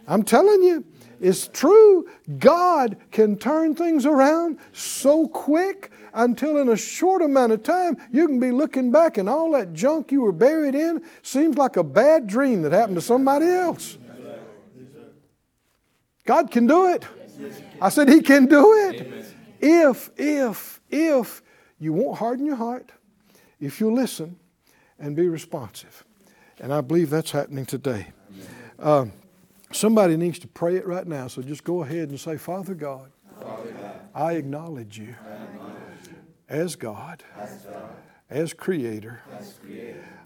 I'm 0.07 0.23
telling 0.23 0.63
you, 0.63 0.85
It's 1.19 1.47
true. 1.47 2.07
God 2.37 2.97
can 3.11 3.37
turn 3.37 3.75
things 3.75 4.05
around 4.05 4.57
so 4.71 5.27
quick 5.27 5.91
until 6.13 6.57
in 6.57 6.69
a 6.69 6.77
short 6.77 7.21
amount 7.21 7.51
of 7.51 7.63
time 7.63 7.97
you 8.11 8.27
can 8.27 8.39
be 8.39 8.51
looking 8.51 8.91
back 8.91 9.17
and 9.17 9.29
all 9.29 9.51
that 9.51 9.73
junk 9.73 10.11
you 10.11 10.21
were 10.21 10.31
buried 10.31 10.75
in 10.75 11.03
seems 11.21 11.57
like 11.57 11.77
a 11.77 11.83
bad 11.83 12.27
dream 12.27 12.61
that 12.61 12.71
happened 12.71 12.95
to 12.95 13.01
somebody 13.01 13.45
else. 13.47 13.97
God 16.25 16.51
can 16.51 16.67
do 16.67 16.87
it. 16.87 17.05
I 17.81 17.89
said 17.89 18.07
He 18.07 18.21
can 18.21 18.45
do 18.45 18.73
it. 18.89 19.25
If, 19.59 20.11
if, 20.15 20.79
if 20.89 21.41
you 21.79 21.93
won't 21.93 22.17
harden 22.17 22.45
your 22.45 22.55
heart, 22.55 22.91
if 23.59 23.79
you'll 23.79 23.93
listen 23.93 24.37
and 24.99 25.15
be 25.15 25.27
responsive. 25.27 26.05
And 26.59 26.73
I 26.73 26.81
believe 26.81 27.09
that's 27.09 27.31
happening 27.31 27.65
today. 27.65 28.07
Um, 28.77 29.11
somebody 29.71 30.17
needs 30.17 30.39
to 30.39 30.47
pray 30.47 30.75
it 30.75 30.85
right 30.85 31.05
now, 31.07 31.27
so 31.27 31.41
just 31.41 31.63
go 31.63 31.83
ahead 31.83 32.09
and 32.09 32.19
say, 32.19 32.37
Father 32.37 32.73
God, 32.73 33.11
I 34.13 34.33
acknowledge 34.33 34.97
you 34.97 35.15
as 36.47 36.75
God, 36.75 37.23
as 38.29 38.53
Creator. 38.53 39.21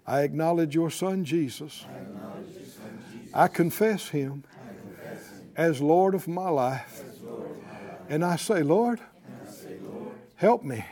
I 0.06 0.22
acknowledge 0.22 0.76
your 0.76 0.90
Son 0.90 1.24
Jesus. 1.24 1.86
I 3.34 3.48
confess 3.48 4.10
Him 4.10 4.44
as 5.56 5.82
Lord 5.82 6.16
of 6.16 6.28
my 6.28 6.50
life. 6.50 7.04
And 8.10 8.24
I 8.24 8.36
say, 8.36 8.64
Lord, 8.64 9.00
help 10.36 10.64
me. 10.64 10.86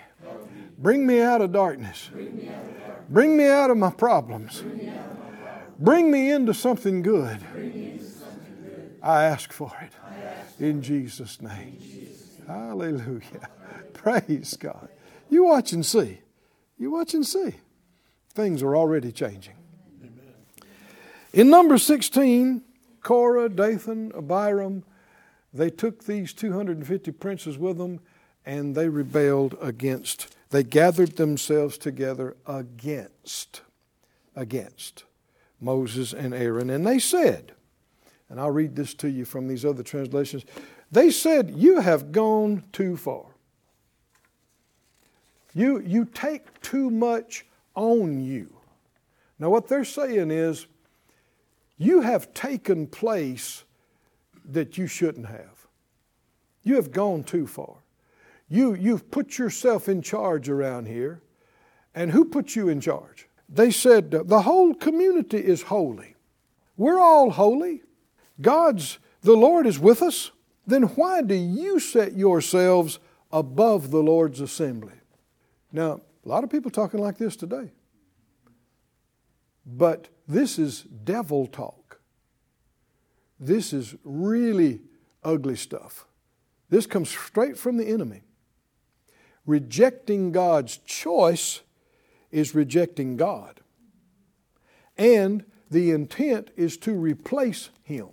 Bring 0.77 1.05
me 1.05 1.21
out 1.21 1.41
of 1.41 1.51
darkness. 1.51 2.09
Bring 3.09 3.37
me 3.37 3.47
out 3.47 3.69
of 3.69 3.77
my 3.77 3.91
problems. 3.91 4.63
Bring 5.77 6.09
me 6.11 6.31
into 6.31 6.53
something 6.53 7.01
good. 7.01 7.39
I 9.01 9.23
ask 9.23 9.51
for 9.51 9.71
it 9.81 9.93
in 10.59 10.81
Jesus' 10.81 11.41
name. 11.41 11.79
Hallelujah. 12.47 13.49
Praise 13.93 14.55
God. 14.55 14.89
You 15.29 15.45
watch 15.45 15.73
and 15.73 15.85
see. 15.85 16.19
You 16.77 16.91
watch 16.91 17.13
and 17.13 17.25
see. 17.25 17.55
Things 18.33 18.61
are 18.63 18.75
already 18.75 19.11
changing. 19.11 19.55
In 21.33 21.49
number 21.49 21.77
16, 21.77 22.61
Korah, 23.01 23.49
Dathan, 23.49 24.11
Abiram, 24.15 24.83
they 25.53 25.69
took 25.69 26.05
these 26.05 26.33
250 26.33 27.11
princes 27.11 27.57
with 27.57 27.77
them 27.77 27.99
and 28.45 28.75
they 28.75 28.89
rebelled 28.89 29.57
against, 29.61 30.35
they 30.49 30.63
gathered 30.63 31.17
themselves 31.17 31.77
together 31.77 32.35
against, 32.45 33.61
against 34.35 35.03
Moses 35.59 36.13
and 36.13 36.33
Aaron. 36.33 36.69
And 36.69 36.85
they 36.85 36.99
said, 36.99 37.53
and 38.31 38.39
I'll 38.39 38.49
read 38.49 38.77
this 38.77 38.93
to 38.95 39.09
you 39.09 39.25
from 39.25 39.49
these 39.49 39.65
other 39.65 39.83
translations, 39.83 40.45
they 40.89 41.11
said, 41.11 41.51
You 41.51 41.81
have 41.81 42.13
gone 42.13 42.63
too 42.71 42.95
far. 42.95 43.25
You, 45.53 45.81
you 45.81 46.05
take 46.05 46.61
too 46.61 46.89
much 46.89 47.45
on 47.75 48.23
you. 48.23 48.55
Now, 49.37 49.49
what 49.49 49.67
they're 49.67 49.83
saying 49.83 50.31
is, 50.31 50.65
you 51.77 52.01
have 52.01 52.33
taken 52.33 52.87
place 52.87 53.65
that 54.45 54.77
you 54.77 54.87
shouldn't 54.87 55.25
have. 55.25 55.67
You 56.63 56.75
have 56.75 56.91
gone 56.91 57.25
too 57.25 57.47
far. 57.47 57.75
You, 58.47 58.75
you've 58.75 59.11
put 59.11 59.37
yourself 59.37 59.89
in 59.89 60.01
charge 60.01 60.47
around 60.47 60.87
here. 60.87 61.21
And 61.93 62.11
who 62.11 62.23
put 62.23 62.55
you 62.55 62.69
in 62.69 62.79
charge? 62.79 63.27
They 63.49 63.71
said, 63.71 64.11
the 64.11 64.41
whole 64.43 64.73
community 64.73 65.39
is 65.39 65.63
holy. 65.63 66.15
We're 66.77 66.99
all 66.99 67.31
holy. 67.31 67.81
God's, 68.41 68.99
the 69.21 69.35
Lord 69.35 69.67
is 69.67 69.79
with 69.79 70.01
us. 70.01 70.31
Then 70.65 70.83
why 70.83 71.21
do 71.21 71.35
you 71.35 71.79
set 71.79 72.15
yourselves 72.15 72.99
above 73.31 73.91
the 73.91 74.01
Lord's 74.01 74.41
assembly? 74.41 74.93
Now, 75.71 76.01
a 76.25 76.29
lot 76.29 76.43
of 76.43 76.49
people 76.49 76.71
talking 76.71 76.99
like 76.99 77.17
this 77.17 77.35
today. 77.35 77.71
But 79.65 80.07
this 80.27 80.59
is 80.59 80.81
devil 80.81 81.47
talk. 81.47 81.99
This 83.39 83.73
is 83.73 83.95
really 84.03 84.81
ugly 85.23 85.55
stuff. 85.55 86.05
This 86.69 86.85
comes 86.85 87.09
straight 87.09 87.57
from 87.57 87.77
the 87.77 87.87
enemy. 87.87 88.21
Rejecting 89.45 90.31
God's 90.31 90.77
choice 90.77 91.61
is 92.31 92.55
rejecting 92.55 93.17
God. 93.17 93.59
And 94.97 95.43
the 95.69 95.91
intent 95.91 96.51
is 96.55 96.77
to 96.77 96.93
replace 96.93 97.69
Him. 97.83 98.09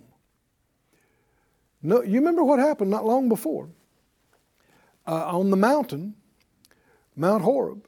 No, 1.81 2.03
you 2.03 2.15
remember 2.15 2.43
what 2.43 2.59
happened 2.59 2.91
not 2.91 3.05
long 3.05 3.29
before? 3.29 3.69
Uh, 5.07 5.37
on 5.37 5.49
the 5.49 5.57
mountain, 5.57 6.15
Mount 7.15 7.43
Horeb, 7.43 7.87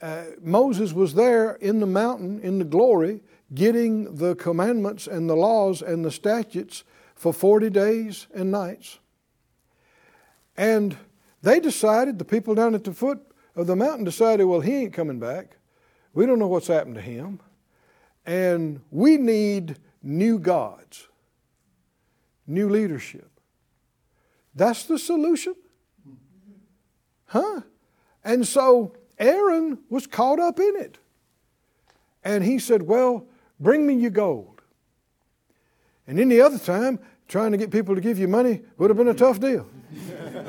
uh, 0.00 0.24
Moses 0.40 0.92
was 0.92 1.14
there 1.14 1.52
in 1.54 1.80
the 1.80 1.86
mountain, 1.86 2.40
in 2.40 2.58
the 2.58 2.64
glory, 2.64 3.20
getting 3.54 4.16
the 4.16 4.34
commandments 4.36 5.06
and 5.06 5.28
the 5.28 5.34
laws 5.34 5.82
and 5.82 6.04
the 6.04 6.10
statutes 6.10 6.84
for 7.14 7.32
40 7.32 7.70
days 7.70 8.26
and 8.32 8.50
nights. 8.50 8.98
And 10.56 10.96
they 11.42 11.60
decided, 11.60 12.18
the 12.18 12.24
people 12.24 12.54
down 12.54 12.74
at 12.74 12.84
the 12.84 12.92
foot 12.92 13.20
of 13.56 13.66
the 13.66 13.76
mountain 13.76 14.04
decided, 14.04 14.44
well, 14.44 14.60
he 14.60 14.74
ain't 14.74 14.92
coming 14.92 15.18
back. 15.18 15.56
We 16.14 16.26
don't 16.26 16.38
know 16.38 16.46
what's 16.46 16.68
happened 16.68 16.96
to 16.96 17.00
him. 17.00 17.40
And 18.26 18.80
we 18.90 19.16
need 19.16 19.78
new 20.02 20.38
gods, 20.38 21.08
new 22.48 22.68
leadership. 22.68 23.30
That's 24.54 24.84
the 24.84 24.98
solution? 24.98 25.54
Huh? 27.26 27.60
And 28.24 28.46
so 28.46 28.94
Aaron 29.18 29.78
was 29.88 30.06
caught 30.06 30.40
up 30.40 30.58
in 30.58 30.76
it. 30.76 30.98
And 32.24 32.42
he 32.44 32.58
said, 32.58 32.82
Well, 32.82 33.26
bring 33.60 33.86
me 33.86 33.94
your 33.94 34.10
gold. 34.10 34.62
And 36.06 36.18
any 36.18 36.40
other 36.40 36.58
time, 36.58 36.98
trying 37.28 37.52
to 37.52 37.58
get 37.58 37.70
people 37.70 37.94
to 37.94 38.00
give 38.00 38.18
you 38.18 38.26
money 38.26 38.62
would 38.78 38.90
have 38.90 38.96
been 38.96 39.08
a 39.08 39.14
tough 39.14 39.38
deal. 39.38 39.68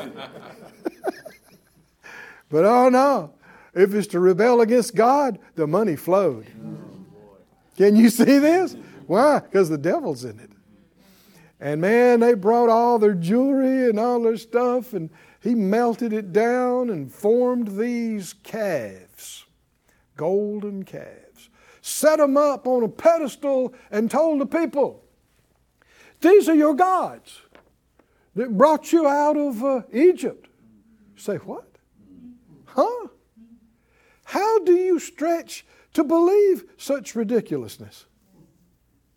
but 2.50 2.66
oh 2.66 2.90
no, 2.90 3.34
if 3.74 3.94
it's 3.94 4.08
to 4.08 4.20
rebel 4.20 4.62
against 4.62 4.96
God, 4.96 5.38
the 5.56 5.68
money 5.68 5.96
flowed. 5.96 6.48
Can 7.78 7.96
you 7.96 8.10
see 8.10 8.40
this? 8.40 8.76
Why? 9.08 9.40
Because 9.40 9.70
the 9.70 9.78
devil's 9.78 10.26
in 10.26 10.40
it. 10.40 10.50
And 11.60 11.82
man, 11.82 12.22
they 12.22 12.36
brought 12.36 12.70
all 12.70 13.00
their 13.00 13.14
jewelry 13.14 13.90
and 13.90 14.00
all 14.00 14.22
their 14.22 14.38
stuff, 14.38 14.94
and 14.94 15.10
he 15.42 15.56
melted 15.56 16.14
it 16.14 16.32
down 16.32 16.90
and 16.90 17.12
formed 17.12 17.78
these 17.78 18.34
calves, 18.44 19.46
golden 20.16 20.84
calves, 20.84 21.50
set 21.82 22.18
them 22.18 22.38
up 22.38 22.66
on 22.66 22.84
a 22.84 22.88
pedestal, 22.88 23.74
and 23.92 24.10
told 24.10 24.40
the 24.40 24.46
people, 24.46 25.04
These 26.22 26.48
are 26.48 26.56
your 26.56 26.76
gods 26.76 27.42
that 28.36 28.58
brought 28.58 28.94
you 28.94 29.08
out 29.08 29.36
of 29.36 29.64
uh, 29.64 29.82
Egypt. 29.92 30.48
say, 31.18 31.36
what? 31.38 31.68
Huh? 32.66 33.08
How 34.24 34.60
do 34.60 34.74
you 34.74 35.00
stretch 35.00 35.66
to 35.94 36.04
believe 36.04 36.64
such 36.78 37.16
ridiculousness? 37.16 38.06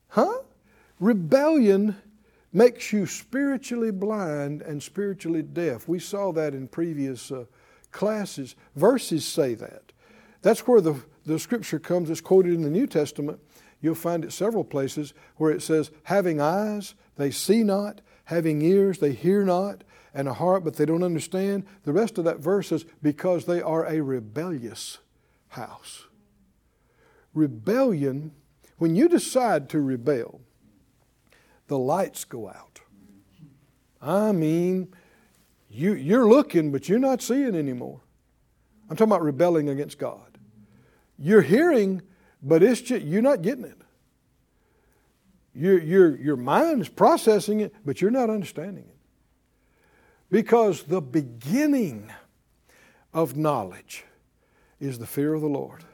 Huh? 0.09 0.41
Rebellion 0.99 1.97
makes 2.53 2.93
you 2.93 3.07
spiritually 3.07 3.91
blind 3.91 4.63
and 4.63 4.83
spiritually 4.83 5.43
deaf. 5.43 5.89
We 5.89 5.99
saw 5.99 6.33
that 6.33 6.55
in 6.55 6.69
previous 6.69 7.31
uh, 7.31 7.45
classes. 7.91 8.55
Verses 8.77 9.25
say 9.25 9.55
that. 9.55 9.93
That's 10.43 10.67
where 10.67 10.81
the, 10.81 10.97
the 11.25 11.39
scripture 11.39 11.79
comes. 11.79 12.11
It's 12.11 12.21
quoted 12.21 12.53
in 12.53 12.63
the 12.63 12.71
New 12.71 12.87
Testament. 12.87 13.41
You'll 13.81 13.95
find 13.95 14.25
it 14.25 14.33
several 14.33 14.65
places 14.65 15.15
where 15.37 15.51
it 15.51 15.63
says, 15.63 15.91
having 16.05 16.41
eyes, 16.41 16.95
they 17.17 17.31
see 17.31 17.63
not, 17.63 18.01
having 18.25 18.63
ears, 18.63 18.99
they 18.99 19.13
hear 19.13 19.45
not, 19.45 19.83
and 20.15 20.29
a 20.29 20.35
heart, 20.35 20.63
but 20.65 20.77
they 20.77 20.85
don't 20.85 21.03
understand. 21.03 21.65
The 21.85 21.93
rest 21.93 22.19
of 22.19 22.25
that 22.25 22.39
verse 22.39 22.71
is 22.71 22.85
because 23.03 23.47
they 23.47 23.63
are 23.63 23.87
a 23.87 24.01
rebellious 24.01 24.99
house. 25.49 26.07
Rebellion, 27.35 28.33
when 28.79 28.95
you 28.95 29.09
decide 29.09 29.69
to 29.71 29.81
rebel, 29.81 30.41
the 31.69 31.79
lights 31.79 32.25
go 32.25 32.49
out. 32.49 32.81
I 34.01 34.33
mean, 34.33 34.93
you, 35.71 35.95
you're 35.95 36.29
looking, 36.29 36.73
but 36.73 36.89
you're 36.89 36.99
not 36.99 37.23
seeing 37.23 37.55
anymore. 37.55 38.01
I'm 38.91 38.97
talking 38.97 39.11
about 39.11 39.23
rebelling 39.23 39.69
against 39.69 39.99
God. 39.99 40.39
You're 41.19 41.43
hearing, 41.43 42.03
but 42.43 42.63
it's 42.63 42.81
just, 42.81 43.05
you're 43.05 43.23
not 43.23 43.43
getting 43.43 43.65
it. 43.65 43.79
Your, 45.55 45.79
your, 45.79 46.17
your 46.17 46.37
mind 46.37 46.81
is 46.81 46.89
processing 46.89 47.61
it, 47.61 47.75
but 47.85 48.01
you're 48.01 48.11
not 48.11 48.29
understanding 48.29 48.85
it. 48.89 48.97
Because 50.31 50.85
the 50.85 51.01
beginning 51.01 52.11
of 53.15 53.37
knowledge 53.37 54.05
is 54.81 54.99
the 54.99 55.07
fear 55.07 55.35
of 55.35 55.43
the 55.43 55.49
Lord. 55.49 55.85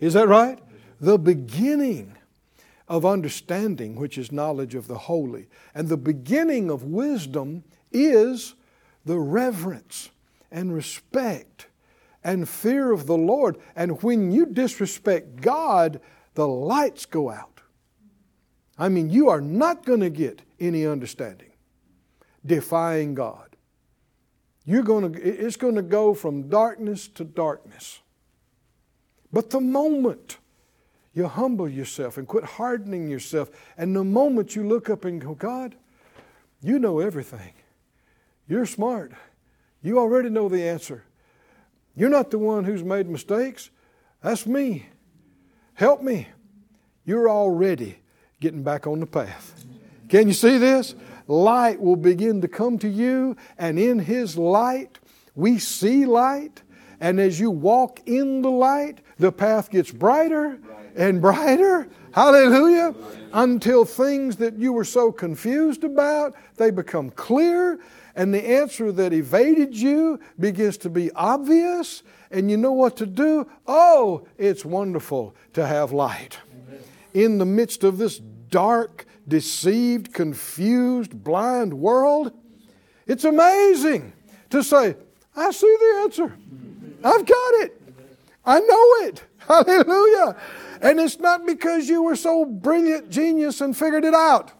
Is 0.00 0.14
that 0.14 0.28
right? 0.28 0.58
The 1.00 1.18
beginning 1.18 2.16
of 2.88 3.06
understanding, 3.06 3.94
which 3.94 4.18
is 4.18 4.30
knowledge 4.30 4.74
of 4.74 4.88
the 4.88 4.98
holy. 4.98 5.48
And 5.74 5.88
the 5.88 5.96
beginning 5.96 6.70
of 6.70 6.84
wisdom 6.84 7.64
is 7.92 8.54
the 9.04 9.18
reverence 9.18 10.10
and 10.50 10.74
respect 10.74 11.66
and 12.22 12.48
fear 12.48 12.92
of 12.92 13.06
the 13.06 13.16
Lord. 13.16 13.58
And 13.76 14.02
when 14.02 14.30
you 14.30 14.46
disrespect 14.46 15.40
God, 15.40 16.00
the 16.34 16.48
lights 16.48 17.06
go 17.06 17.30
out. 17.30 17.60
I 18.78 18.88
mean, 18.88 19.10
you 19.10 19.28
are 19.28 19.40
not 19.40 19.86
going 19.86 20.00
to 20.00 20.10
get 20.10 20.42
any 20.58 20.86
understanding 20.86 21.50
defying 22.44 23.14
God. 23.14 23.56
You're 24.66 24.82
going 24.82 25.12
to, 25.12 25.22
it's 25.22 25.56
going 25.56 25.76
to 25.76 25.82
go 25.82 26.14
from 26.14 26.48
darkness 26.48 27.08
to 27.08 27.24
darkness. 27.24 28.00
But 29.32 29.50
the 29.50 29.60
moment 29.60 30.38
you 31.14 31.28
humble 31.28 31.68
yourself 31.68 32.18
and 32.18 32.26
quit 32.26 32.44
hardening 32.44 33.08
yourself, 33.08 33.50
and 33.78 33.94
the 33.94 34.04
moment 34.04 34.56
you 34.56 34.66
look 34.66 34.90
up 34.90 35.04
and 35.04 35.20
go, 35.20 35.34
God, 35.34 35.76
you 36.60 36.78
know 36.78 36.98
everything. 36.98 37.52
You're 38.48 38.66
smart. 38.66 39.12
You 39.82 39.98
already 39.98 40.28
know 40.28 40.48
the 40.48 40.62
answer. 40.62 41.04
You're 41.94 42.10
not 42.10 42.30
the 42.30 42.38
one 42.38 42.64
who's 42.64 42.82
made 42.82 43.08
mistakes. 43.08 43.70
That's 44.22 44.46
me. 44.46 44.86
Help 45.74 46.02
me. 46.02 46.28
You're 47.04 47.30
already 47.30 47.98
getting 48.40 48.62
back 48.62 48.86
on 48.86 48.98
the 48.98 49.06
path. 49.06 49.64
Can 50.08 50.26
you 50.26 50.34
see 50.34 50.58
this? 50.58 50.94
Light 51.28 51.80
will 51.80 51.96
begin 51.96 52.40
to 52.40 52.48
come 52.48 52.78
to 52.78 52.88
you, 52.88 53.36
and 53.56 53.78
in 53.78 54.00
His 54.00 54.36
light, 54.36 54.98
we 55.34 55.58
see 55.58 56.06
light. 56.06 56.62
And 57.00 57.20
as 57.20 57.38
you 57.38 57.50
walk 57.50 58.00
in 58.06 58.42
the 58.42 58.50
light, 58.50 58.98
the 59.18 59.32
path 59.32 59.70
gets 59.70 59.90
brighter 59.90 60.58
and 60.94 61.20
brighter. 61.20 61.88
Hallelujah. 62.12 62.94
Until 63.32 63.84
things 63.84 64.36
that 64.36 64.56
you 64.56 64.72
were 64.72 64.84
so 64.84 65.10
confused 65.10 65.84
about, 65.84 66.34
they 66.56 66.70
become 66.70 67.10
clear 67.10 67.80
and 68.16 68.32
the 68.32 68.46
answer 68.46 68.92
that 68.92 69.12
evaded 69.12 69.74
you 69.74 70.20
begins 70.38 70.76
to 70.78 70.90
be 70.90 71.10
obvious, 71.12 72.02
and 72.30 72.50
you 72.50 72.56
know 72.56 72.72
what 72.72 72.96
to 72.98 73.06
do. 73.06 73.46
Oh, 73.66 74.26
it's 74.38 74.64
wonderful 74.64 75.34
to 75.54 75.66
have 75.66 75.92
light. 75.92 76.38
In 77.12 77.38
the 77.38 77.44
midst 77.44 77.84
of 77.84 77.98
this 77.98 78.18
dark, 78.18 79.06
deceived, 79.26 80.12
confused, 80.12 81.24
blind 81.24 81.74
world, 81.74 82.32
it's 83.06 83.24
amazing 83.24 84.12
to 84.50 84.62
say, 84.62 84.96
I 85.36 85.50
see 85.50 85.76
the 85.80 86.00
answer. 86.02 86.36
I've 87.02 87.26
got 87.26 87.54
it. 87.62 87.80
I 88.46 88.60
know 88.60 89.08
it. 89.08 89.24
Hallelujah. 89.48 90.36
And 90.80 91.00
it's 91.00 91.18
not 91.18 91.46
because 91.46 91.88
you 91.88 92.02
were 92.02 92.16
so 92.16 92.44
brilliant, 92.44 93.10
genius, 93.10 93.60
and 93.60 93.76
figured 93.76 94.04
it 94.04 94.14
out. 94.14 94.52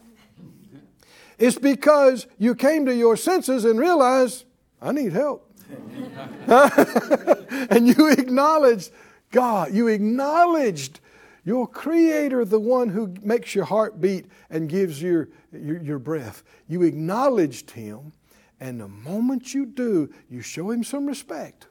It's 1.37 1.57
because 1.57 2.27
you 2.37 2.55
came 2.55 2.85
to 2.85 2.95
your 2.95 3.17
senses 3.17 3.65
and 3.65 3.79
realized, 3.79 4.45
I 4.81 4.91
need 4.91 5.13
help. 5.13 5.51
and 6.47 7.87
you 7.87 8.11
acknowledged 8.11 8.91
God. 9.31 9.73
You 9.73 9.87
acknowledged 9.87 10.99
your 11.43 11.67
Creator, 11.67 12.45
the 12.45 12.59
one 12.59 12.89
who 12.89 13.13
makes 13.21 13.53
your 13.53 13.65
heart 13.65 13.99
beat 14.01 14.25
and 14.49 14.69
gives 14.69 15.01
your, 15.01 15.29
your, 15.51 15.81
your 15.81 15.99
breath. 15.99 16.43
You 16.67 16.83
acknowledged 16.83 17.71
Him, 17.71 18.13
and 18.59 18.79
the 18.79 18.87
moment 18.87 19.53
you 19.53 19.65
do, 19.65 20.11
you 20.29 20.41
show 20.41 20.71
Him 20.71 20.83
some 20.83 21.05
respect, 21.05 21.67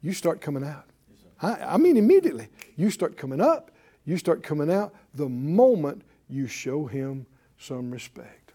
you 0.00 0.12
start 0.12 0.40
coming 0.40 0.64
out. 0.64 0.89
I, 1.42 1.74
I 1.74 1.76
mean, 1.76 1.96
immediately. 1.96 2.48
You 2.76 2.90
start 2.90 3.16
coming 3.16 3.40
up, 3.40 3.70
you 4.04 4.16
start 4.16 4.42
coming 4.42 4.70
out 4.70 4.94
the 5.14 5.28
moment 5.28 6.02
you 6.28 6.46
show 6.46 6.86
Him 6.86 7.26
some 7.58 7.90
respect. 7.90 8.52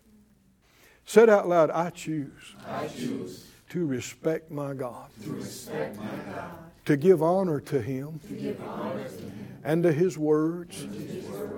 Said 1.05 1.29
out 1.29 1.47
loud, 1.47 1.69
I 1.69 1.91
choose, 1.91 2.55
I 2.67 2.87
choose 2.87 3.47
to 3.69 3.85
respect 3.85 4.49
my 4.49 4.73
God, 4.73 5.09
to 5.23 5.33
respect 5.33 5.97
my 5.97 6.05
God, 6.33 6.51
to 6.85 6.97
give 6.97 7.21
honor 7.21 7.59
to 7.61 7.81
Him, 7.81 8.19
to 8.27 8.33
give 8.33 8.61
honor 8.67 9.03
to 9.03 9.11
Him, 9.11 9.57
and 9.63 9.83
to 9.83 9.91
His 9.91 10.17
words, 10.17 10.81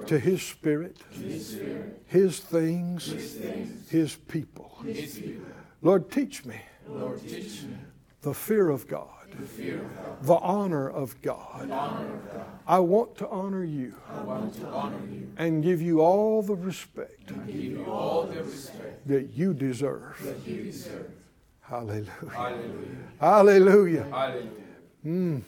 to 0.07 0.19
His 0.19 0.23
His 0.23 0.41
Spirit, 0.41 0.97
His 1.11 1.49
spirit, 1.49 2.03
His 2.07 2.39
things, 2.39 3.05
His 3.05 3.39
His 3.89 4.15
people. 4.15 4.77
People. 4.83 5.45
Lord, 5.81 6.11
teach 6.11 6.43
me 6.43 6.59
Lord, 6.89 7.21
teach 7.21 7.63
me 7.63 7.77
the 8.21 8.33
fear 8.33 8.69
of 8.69 8.87
God, 8.87 9.16
the 9.31 9.71
God, 9.71 10.23
the 10.23 10.35
honor 10.35 10.89
of 10.89 11.21
God. 11.21 11.69
honor 11.71 12.13
of 12.13 12.33
God. 12.33 12.45
I 12.67 12.79
want 12.79 13.17
to 13.17 13.27
honor 13.29 13.63
you 13.63 13.95
I 14.09 14.21
want 14.23 14.55
to 14.55 14.67
honor 14.67 14.99
you 15.11 15.31
and 15.37 15.63
give 15.63 15.81
you 15.81 16.01
all 16.01 16.41
the 16.41 16.55
respect 16.55 17.31
and 17.31 17.45
give 17.47 17.55
you 17.55 17.85
all 17.85 18.23
the 18.23 18.43
respect 18.43 19.07
that 19.07 19.33
you 19.33 19.53
deserve. 19.53 20.17
that 20.23 20.45
you 20.47 20.63
deserve. 20.63 21.11
Hallelujah. 21.61 22.11
Hallelujah. 22.31 22.85
Hallelujah. 23.19 24.03
Hallelujah. 25.03 25.41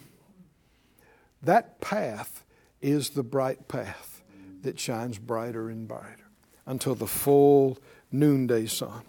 That 1.42 1.80
path 1.80 2.44
is 2.80 3.10
the 3.10 3.22
bright 3.22 3.68
path 3.68 4.22
that 4.62 4.78
shines 4.78 5.18
brighter 5.18 5.70
and 5.70 5.88
brighter 5.88 6.28
until 6.66 6.94
the 6.94 7.06
full 7.06 7.78
noonday 8.12 8.66
sun. 8.66 9.02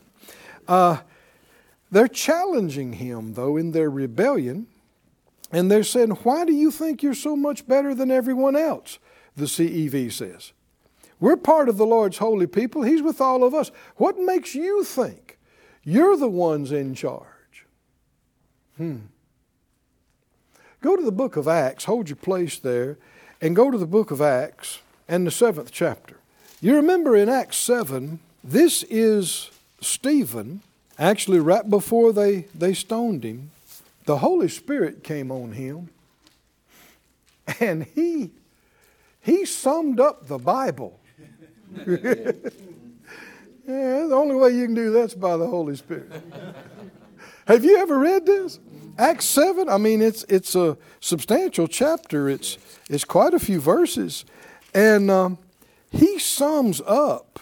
Uh, 0.67 0.99
they're 1.91 2.07
challenging 2.07 2.93
him, 2.93 3.33
though, 3.33 3.57
in 3.57 3.71
their 3.71 3.89
rebellion, 3.89 4.67
and 5.51 5.69
they're 5.69 5.83
saying, 5.83 6.11
Why 6.23 6.45
do 6.45 6.53
you 6.53 6.71
think 6.71 7.03
you're 7.03 7.13
so 7.13 7.35
much 7.35 7.67
better 7.67 7.93
than 7.93 8.09
everyone 8.09 8.55
else? 8.55 8.97
The 9.35 9.45
CEV 9.45 10.11
says. 10.11 10.53
We're 11.19 11.37
part 11.37 11.69
of 11.69 11.77
the 11.77 11.85
Lord's 11.85 12.17
holy 12.17 12.47
people. 12.47 12.81
He's 12.81 13.01
with 13.01 13.21
all 13.21 13.43
of 13.43 13.53
us. 13.53 13.71
What 13.97 14.17
makes 14.17 14.55
you 14.55 14.83
think 14.83 15.37
you're 15.83 16.17
the 16.17 16.27
ones 16.27 16.71
in 16.71 16.95
charge? 16.95 17.65
Hmm. 18.77 18.97
Go 20.81 20.95
to 20.95 21.03
the 21.03 21.11
book 21.11 21.35
of 21.35 21.47
Acts, 21.47 21.85
hold 21.85 22.09
your 22.09 22.15
place 22.15 22.57
there, 22.57 22.97
and 23.39 23.55
go 23.55 23.69
to 23.69 23.77
the 23.77 23.85
book 23.85 24.09
of 24.09 24.19
Acts 24.19 24.79
and 25.07 25.27
the 25.27 25.31
seventh 25.31 25.71
chapter. 25.71 26.17
You 26.59 26.75
remember 26.75 27.15
in 27.15 27.29
Acts 27.29 27.57
7, 27.57 28.19
this 28.43 28.83
is 28.89 29.51
Stephen, 29.79 30.61
actually, 31.01 31.39
right 31.39 31.67
before 31.69 32.13
they, 32.13 32.41
they 32.53 32.73
stoned 32.73 33.23
him, 33.23 33.51
the 34.05 34.17
Holy 34.17 34.47
Spirit 34.47 35.03
came 35.03 35.31
on 35.31 35.53
him, 35.53 35.89
and 37.59 37.83
he, 37.83 38.31
he 39.19 39.45
summed 39.45 39.99
up 39.99 40.27
the 40.27 40.37
Bible. 40.37 40.99
yeah, 41.75 42.31
the 43.65 44.13
only 44.13 44.35
way 44.35 44.51
you 44.51 44.65
can 44.65 44.75
do 44.75 44.91
that's 44.91 45.13
by 45.13 45.37
the 45.37 45.47
Holy 45.47 45.75
Spirit. 45.75 46.11
Have 47.47 47.65
you 47.65 47.77
ever 47.77 47.97
read 47.97 48.25
this? 48.25 48.59
Acts 48.97 49.25
7, 49.25 49.67
I 49.69 49.77
mean, 49.77 50.01
it's, 50.01 50.23
it's 50.29 50.55
a 50.55 50.77
substantial 50.99 51.67
chapter. 51.67 52.29
It's, 52.29 52.57
it's 52.89 53.03
quite 53.03 53.33
a 53.33 53.39
few 53.39 53.59
verses. 53.59 54.25
And 54.73 55.09
um, 55.09 55.37
he 55.89 56.19
sums 56.19 56.81
up 56.85 57.39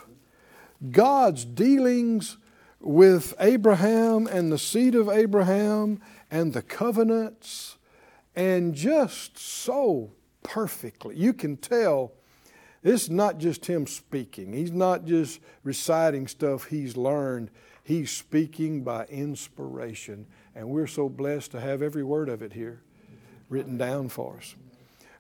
God's 0.92 1.44
dealings 1.44 2.38
with 2.80 3.34
Abraham 3.40 4.28
and 4.28 4.52
the 4.52 4.58
seed 4.58 4.96
of 4.96 5.10
Abraham 5.10 6.02
and 6.32 6.54
the 6.54 6.62
covenants, 6.62 7.78
and 8.36 8.74
just 8.74 9.38
so 9.38 10.12
perfectly. 10.44 11.16
You 11.16 11.34
can 11.34 11.58
tell 11.58 12.14
this 12.82 13.04
is 13.04 13.10
not 13.10 13.38
just 13.38 13.66
him 13.66 13.86
speaking, 13.88 14.54
he's 14.54 14.72
not 14.72 15.06
just 15.06 15.42
reciting 15.64 16.28
stuff 16.28 16.66
he's 16.66 16.96
learned, 16.96 17.52
he's 17.84 18.12
speaking 18.12 18.84
by 18.84 19.06
inspiration. 19.06 20.28
And 20.56 20.70
we're 20.70 20.88
so 20.88 21.10
blessed 21.10 21.52
to 21.52 21.60
have 21.60 21.82
every 21.82 22.04
word 22.04 22.30
of 22.30 22.42
it 22.42 22.54
here 22.54 22.82
written 23.50 23.78
down 23.78 24.10
for 24.10 24.38
us. 24.38 24.56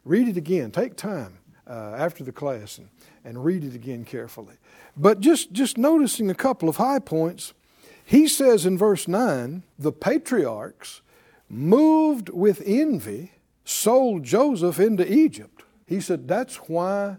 Read 0.05 0.27
it 0.27 0.37
again. 0.37 0.71
Take 0.71 0.95
time 0.95 1.39
uh, 1.67 1.95
after 1.97 2.23
the 2.23 2.31
class 2.31 2.77
and, 2.77 2.89
and 3.23 3.43
read 3.43 3.63
it 3.63 3.75
again 3.75 4.05
carefully. 4.05 4.55
But 4.95 5.19
just, 5.19 5.51
just 5.51 5.77
noticing 5.77 6.29
a 6.29 6.35
couple 6.35 6.69
of 6.69 6.77
high 6.77 6.99
points, 6.99 7.53
he 8.03 8.27
says 8.27 8.65
in 8.65 8.77
verse 8.77 9.07
9 9.07 9.63
the 9.77 9.91
patriarchs, 9.91 11.01
moved 11.49 12.29
with 12.29 12.61
envy, 12.65 13.31
sold 13.63 14.23
Joseph 14.23 14.79
into 14.79 15.11
Egypt. 15.11 15.63
He 15.85 15.99
said 15.99 16.27
that's 16.27 16.55
why 16.67 17.17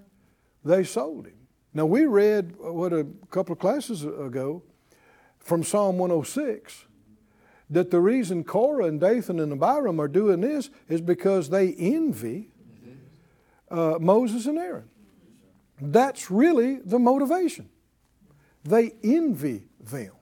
they 0.65 0.85
sold 0.85 1.27
him. 1.27 1.35
Now, 1.73 1.87
we 1.87 2.05
read, 2.05 2.57
what, 2.57 2.93
a 2.93 3.07
couple 3.31 3.53
of 3.53 3.59
classes 3.59 4.05
ago 4.05 4.63
from 5.39 5.63
Psalm 5.63 5.99
106 5.99 6.87
that 7.71 7.93
the 7.93 8.01
reason 8.01 8.43
Korah 8.43 8.87
and 8.87 9.01
Dathan 9.01 9.39
and 9.39 9.53
Abiram 9.53 10.01
are 10.01 10.09
doing 10.09 10.41
this 10.41 10.71
is 10.89 11.01
because 11.01 11.51
they 11.51 11.73
envy 11.75 12.49
uh, 13.71 13.99
Moses 14.01 14.47
and 14.47 14.59
Aaron. 14.59 14.90
That's 15.81 16.31
really 16.31 16.77
the 16.77 16.99
motivation. 16.99 17.69
They 18.65 18.93
envy 19.03 19.65
them. 19.81 20.13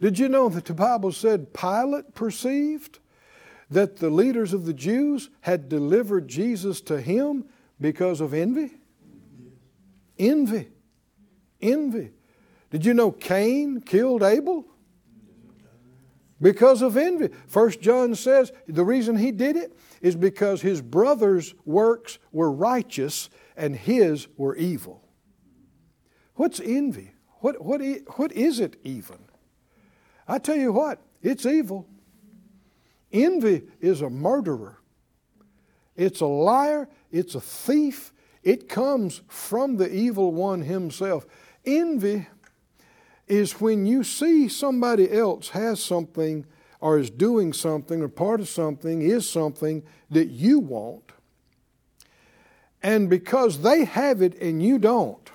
Did 0.00 0.18
you 0.18 0.28
know 0.28 0.48
that 0.48 0.64
the 0.64 0.74
Bible 0.74 1.12
said 1.12 1.52
Pilate 1.52 2.14
perceived 2.14 2.98
that 3.70 3.96
the 3.98 4.10
leaders 4.10 4.52
of 4.52 4.66
the 4.66 4.72
Jews 4.72 5.30
had 5.42 5.68
delivered 5.68 6.28
Jesus 6.28 6.80
to 6.82 7.00
him 7.00 7.44
because 7.80 8.20
of 8.20 8.34
envy? 8.34 8.72
Envy. 10.18 10.68
Envy. 11.60 12.10
Did 12.70 12.84
you 12.84 12.94
know 12.94 13.12
Cain 13.12 13.80
killed 13.80 14.22
Abel? 14.22 14.66
Because 16.42 16.82
of 16.82 16.96
envy. 16.96 17.28
First 17.46 17.80
John 17.80 18.16
says 18.16 18.52
the 18.66 18.84
reason 18.84 19.16
he 19.16 19.30
did 19.30 19.56
it 19.56 19.78
is 20.00 20.16
because 20.16 20.60
his 20.60 20.82
brother's 20.82 21.54
works 21.64 22.18
were 22.32 22.50
righteous 22.50 23.30
and 23.56 23.76
his 23.76 24.26
were 24.36 24.56
evil. 24.56 25.08
What's 26.34 26.58
envy? 26.58 27.12
What, 27.38 27.64
what, 27.64 27.80
what 28.16 28.32
is 28.32 28.58
it 28.58 28.76
even? 28.82 29.18
I 30.26 30.38
tell 30.38 30.56
you 30.56 30.72
what, 30.72 31.00
it's 31.22 31.46
evil. 31.46 31.86
Envy 33.12 33.62
is 33.80 34.02
a 34.02 34.10
murderer, 34.10 34.78
it's 35.94 36.20
a 36.20 36.26
liar, 36.26 36.88
it's 37.10 37.34
a 37.34 37.40
thief, 37.40 38.12
it 38.42 38.68
comes 38.68 39.20
from 39.28 39.76
the 39.76 39.92
evil 39.92 40.32
one 40.32 40.62
himself. 40.62 41.26
Envy 41.64 42.26
is 43.26 43.60
when 43.60 43.86
you 43.86 44.04
see 44.04 44.48
somebody 44.48 45.10
else 45.10 45.50
has 45.50 45.82
something 45.82 46.44
or 46.80 46.98
is 46.98 47.10
doing 47.10 47.52
something 47.52 48.02
or 48.02 48.08
part 48.08 48.40
of 48.40 48.48
something 48.48 49.02
is 49.02 49.28
something 49.28 49.82
that 50.10 50.28
you 50.28 50.58
want. 50.58 51.12
And 52.82 53.08
because 53.08 53.62
they 53.62 53.84
have 53.84 54.20
it 54.20 54.40
and 54.40 54.62
you 54.62 54.78
don't, 54.78 55.30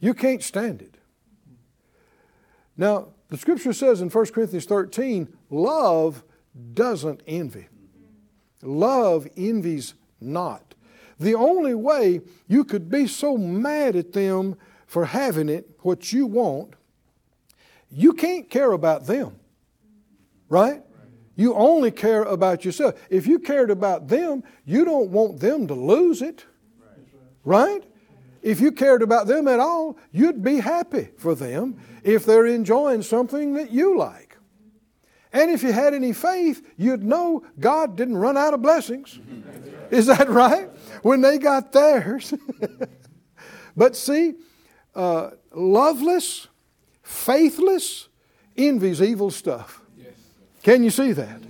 you 0.00 0.14
can't 0.14 0.42
stand 0.42 0.82
it. 0.82 0.96
Now, 2.76 3.08
the 3.28 3.36
scripture 3.36 3.72
says 3.72 4.00
in 4.00 4.10
1 4.10 4.26
Corinthians 4.26 4.64
13, 4.64 5.28
love 5.50 6.24
doesn't 6.74 7.22
envy. 7.26 7.68
Love 8.62 9.28
envies 9.36 9.94
not. 10.20 10.74
The 11.20 11.34
only 11.34 11.74
way 11.74 12.22
you 12.48 12.64
could 12.64 12.90
be 12.90 13.06
so 13.06 13.36
mad 13.36 13.94
at 13.94 14.12
them 14.12 14.56
for 14.86 15.04
having 15.04 15.48
it, 15.48 15.70
what 15.80 16.12
you 16.12 16.26
want, 16.26 16.74
you 17.90 18.12
can't 18.12 18.48
care 18.48 18.72
about 18.72 19.06
them. 19.06 19.36
Right? 20.48 20.82
You 21.36 21.54
only 21.54 21.90
care 21.90 22.22
about 22.22 22.64
yourself. 22.64 23.00
If 23.08 23.26
you 23.26 23.38
cared 23.38 23.70
about 23.70 24.08
them, 24.08 24.42
you 24.64 24.84
don't 24.84 25.10
want 25.10 25.40
them 25.40 25.66
to 25.68 25.74
lose 25.74 26.22
it. 26.22 26.44
Right? 27.44 27.82
If 28.42 28.60
you 28.60 28.72
cared 28.72 29.02
about 29.02 29.26
them 29.26 29.48
at 29.48 29.60
all, 29.60 29.98
you'd 30.12 30.42
be 30.42 30.58
happy 30.58 31.08
for 31.18 31.34
them 31.34 31.80
if 32.02 32.24
they're 32.24 32.46
enjoying 32.46 33.02
something 33.02 33.54
that 33.54 33.70
you 33.70 33.98
like. 33.98 34.36
And 35.32 35.50
if 35.50 35.62
you 35.62 35.72
had 35.72 35.94
any 35.94 36.12
faith, 36.12 36.66
you'd 36.76 37.04
know 37.04 37.44
God 37.58 37.96
didn't 37.96 38.16
run 38.16 38.36
out 38.36 38.52
of 38.52 38.62
blessings. 38.62 39.18
Is 39.90 40.06
that 40.06 40.28
right? 40.28 40.68
When 41.02 41.20
they 41.20 41.38
got 41.38 41.72
theirs. 41.72 42.34
but 43.76 43.96
see, 43.96 44.34
uh, 44.94 45.30
loveless, 45.52 46.48
faithless, 47.10 48.08
envies 48.56 49.02
evil 49.02 49.30
stuff. 49.30 49.82
Can 50.62 50.84
you 50.84 50.90
see 50.90 51.12
that? 51.12 51.40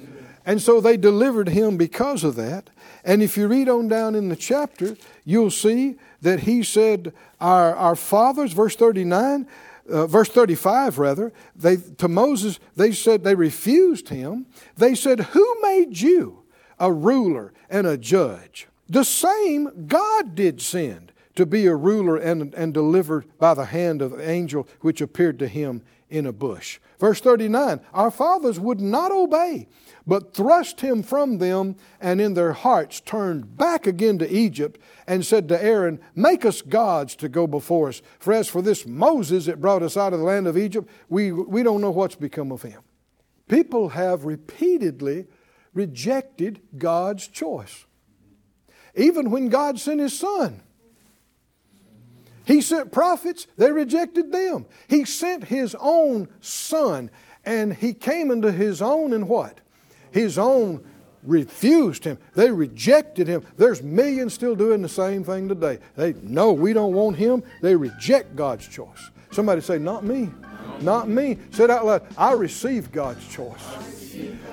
And 0.47 0.61
so 0.61 0.81
they 0.81 0.97
delivered 0.97 1.49
him 1.49 1.77
because 1.77 2.25
of 2.25 2.35
that. 2.37 2.71
And 3.05 3.23
if 3.23 3.37
you 3.37 3.47
read 3.47 3.69
on 3.69 3.89
down 3.89 4.15
in 4.15 4.29
the 4.29 4.37
chapter, 4.37 4.97
you'll 5.25 5.51
see 5.51 5.97
that 6.23 6.41
he 6.41 6.63
said, 6.63 7.13
Our, 7.41 7.75
our 7.75 7.95
fathers, 7.95 8.53
verse 8.53 8.75
39, 8.75 9.47
uh, 9.91 10.07
verse 10.07 10.29
35 10.29 10.99
rather, 10.99 11.33
they, 11.55 11.77
to 11.77 12.09
Moses, 12.09 12.59
they 12.77 12.93
said 12.93 13.23
they 13.23 13.35
refused 13.35 14.09
him. 14.09 14.47
They 14.77 14.95
said, 14.95 15.21
Who 15.21 15.57
made 15.63 16.01
you 16.01 16.43
a 16.79 16.93
ruler 16.93 17.53
and 17.69 17.87
a 17.87 17.99
judge? 17.99 18.67
The 18.89 19.05
same 19.05 19.87
God 19.87 20.35
did 20.35 20.61
send 20.63 21.13
to 21.41 21.47
be 21.47 21.67
a 21.67 21.75
ruler 21.75 22.19
and, 22.19 22.53
and 22.53 22.75
delivered 22.75 23.25
by 23.39 23.55
the 23.55 23.65
hand 23.65 24.03
of 24.03 24.11
the 24.11 24.29
angel 24.29 24.69
which 24.83 25.01
appeared 25.01 25.39
to 25.39 25.49
him 25.49 25.83
in 26.11 26.27
a 26.27 26.33
bush. 26.33 26.79
Verse 26.99 27.19
39 27.19 27.81
Our 27.95 28.11
fathers 28.11 28.61
would 28.61 28.79
not 28.79 29.11
obey, 29.11 29.67
but 30.07 30.35
thrust 30.35 30.83
him 30.83 31.03
from 31.03 31.39
them, 31.39 31.77
and 31.99 32.21
in 32.21 32.35
their 32.35 32.53
hearts 32.53 33.01
turned 33.01 33.57
back 33.57 33.87
again 33.87 34.19
to 34.19 34.31
Egypt, 34.31 34.79
and 35.07 35.25
said 35.25 35.49
to 35.49 35.65
Aaron, 35.65 35.99
Make 36.15 36.45
us 36.45 36.61
gods 36.61 37.17
to 37.17 37.29
go 37.31 37.47
before 37.47 37.89
us. 37.89 38.03
For 38.19 38.35
as 38.35 38.47
for 38.47 38.61
this 38.61 38.87
Moses 38.87 39.47
that 39.47 39.63
brought 39.63 39.83
us 39.83 39.97
out 39.97 40.13
of 40.13 40.19
the 40.19 40.27
land 40.27 40.47
of 40.47 40.59
Egypt, 40.59 40.91
we, 41.09 41.33
we 41.33 41.63
don't 41.63 41.81
know 41.81 41.91
what's 41.91 42.17
become 42.17 42.53
of 42.53 42.61
him. 42.61 42.83
People 43.49 43.89
have 43.89 44.27
repeatedly 44.27 45.27
rejected 45.73 46.61
God's 46.77 47.27
choice. 47.27 47.87
Even 48.95 49.31
when 49.31 49.49
God 49.49 49.81
sent 49.81 50.01
his 50.01 50.19
son, 50.19 50.61
he 52.51 52.61
sent 52.61 52.91
prophets, 52.91 53.47
they 53.57 53.71
rejected 53.71 54.33
them. 54.33 54.67
He 54.89 55.05
sent 55.05 55.45
his 55.45 55.77
own 55.79 56.29
son, 56.41 57.11
and 57.45 57.73
he 57.73 57.93
came 57.93 58.33
into 58.33 58.51
his 58.51 58.83
own, 58.83 59.13
and 59.13 59.29
what? 59.29 59.61
His 60.11 60.37
own 60.37 60.85
refused 61.23 62.03
him. 62.03 62.19
They 62.35 62.51
rejected 62.51 63.29
him. 63.29 63.47
There's 63.57 63.85
millions 63.85 64.35
still 64.35 64.57
doing 64.57 64.83
the 64.83 64.89
same 64.89 65.23
thing 65.23 65.49
today. 65.49 65.79
They 65.95 66.15
know 66.15 66.53
we 66.53 66.73
don't 66.73 66.93
want 66.93 67.17
him. 67.17 67.45
They 67.63 67.77
reject 67.77 68.35
God's 68.35 68.67
choice. 68.67 69.11
Somebody 69.31 69.61
say, 69.61 69.79
Not 69.79 70.03
me. 70.03 70.29
Not 70.81 71.09
me. 71.09 71.39
Say 71.53 71.65
it 71.65 71.71
out 71.71 71.87
loud. 71.87 72.03
I 72.19 72.33
receive 72.33 72.91
God's 72.91 73.27
choice. 73.29 73.63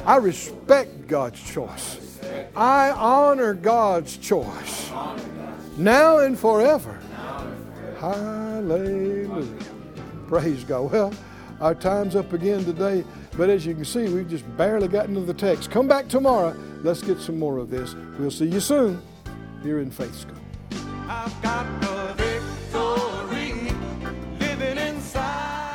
I 0.05 0.17
respect 0.17 1.07
God's 1.07 1.41
choice. 1.41 2.19
I 2.55 2.91
honor 2.91 3.55
God's 3.55 4.17
choice. 4.17 4.91
Now 5.77 6.19
and 6.19 6.37
forever. 6.37 6.99
Hallelujah. 7.99 9.47
Praise 10.27 10.63
God. 10.63 10.91
Well, 10.91 11.13
our 11.59 11.73
time's 11.73 12.15
up 12.15 12.31
again 12.33 12.63
today, 12.63 13.03
but 13.35 13.49
as 13.49 13.65
you 13.65 13.73
can 13.73 13.85
see, 13.85 14.07
we've 14.09 14.29
just 14.29 14.45
barely 14.55 14.87
gotten 14.87 15.15
to 15.15 15.21
the 15.21 15.33
text. 15.33 15.71
Come 15.71 15.87
back 15.87 16.07
tomorrow. 16.07 16.55
Let's 16.83 17.01
get 17.01 17.19
some 17.19 17.39
more 17.39 17.57
of 17.57 17.71
this. 17.71 17.95
We'll 18.19 18.29
see 18.29 18.45
you 18.45 18.59
soon 18.59 19.01
here 19.63 19.79
in 19.79 19.89
Faith 19.89 20.13
School. 20.15 20.35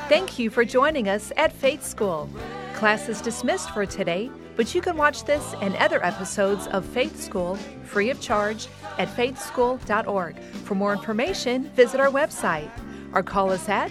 Thank 0.09 0.39
you 0.39 0.51
for 0.51 0.65
joining 0.65 1.09
us 1.09 1.33
at 1.37 1.53
Faith 1.53 1.85
School. 1.85 2.29
Class 2.75 3.09
is 3.09 3.21
dismissed 3.21 3.71
for 3.71 3.87
today, 3.87 4.31
but 4.57 4.75
you 4.75 4.81
can 4.81 4.97
watch 4.97 5.25
this 5.25 5.55
and 5.61 5.75
other 5.77 6.05
episodes 6.05 6.67
of 6.69 6.85
Faith 6.85 7.21
School 7.21 7.57
free 7.85 8.11
of 8.11 8.21
charge 8.21 8.69
at 8.99 9.09
faithschool.org. 9.09 10.39
For 10.39 10.75
more 10.75 10.93
information, 10.93 11.71
visit 11.75 12.01
our 12.01 12.11
website 12.11 12.71
or 13.13 13.23
call 13.23 13.51
us 13.51 13.69
at 13.69 13.91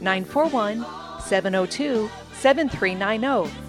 941 0.00 0.84
702 1.20 2.08
7390. 2.34 3.67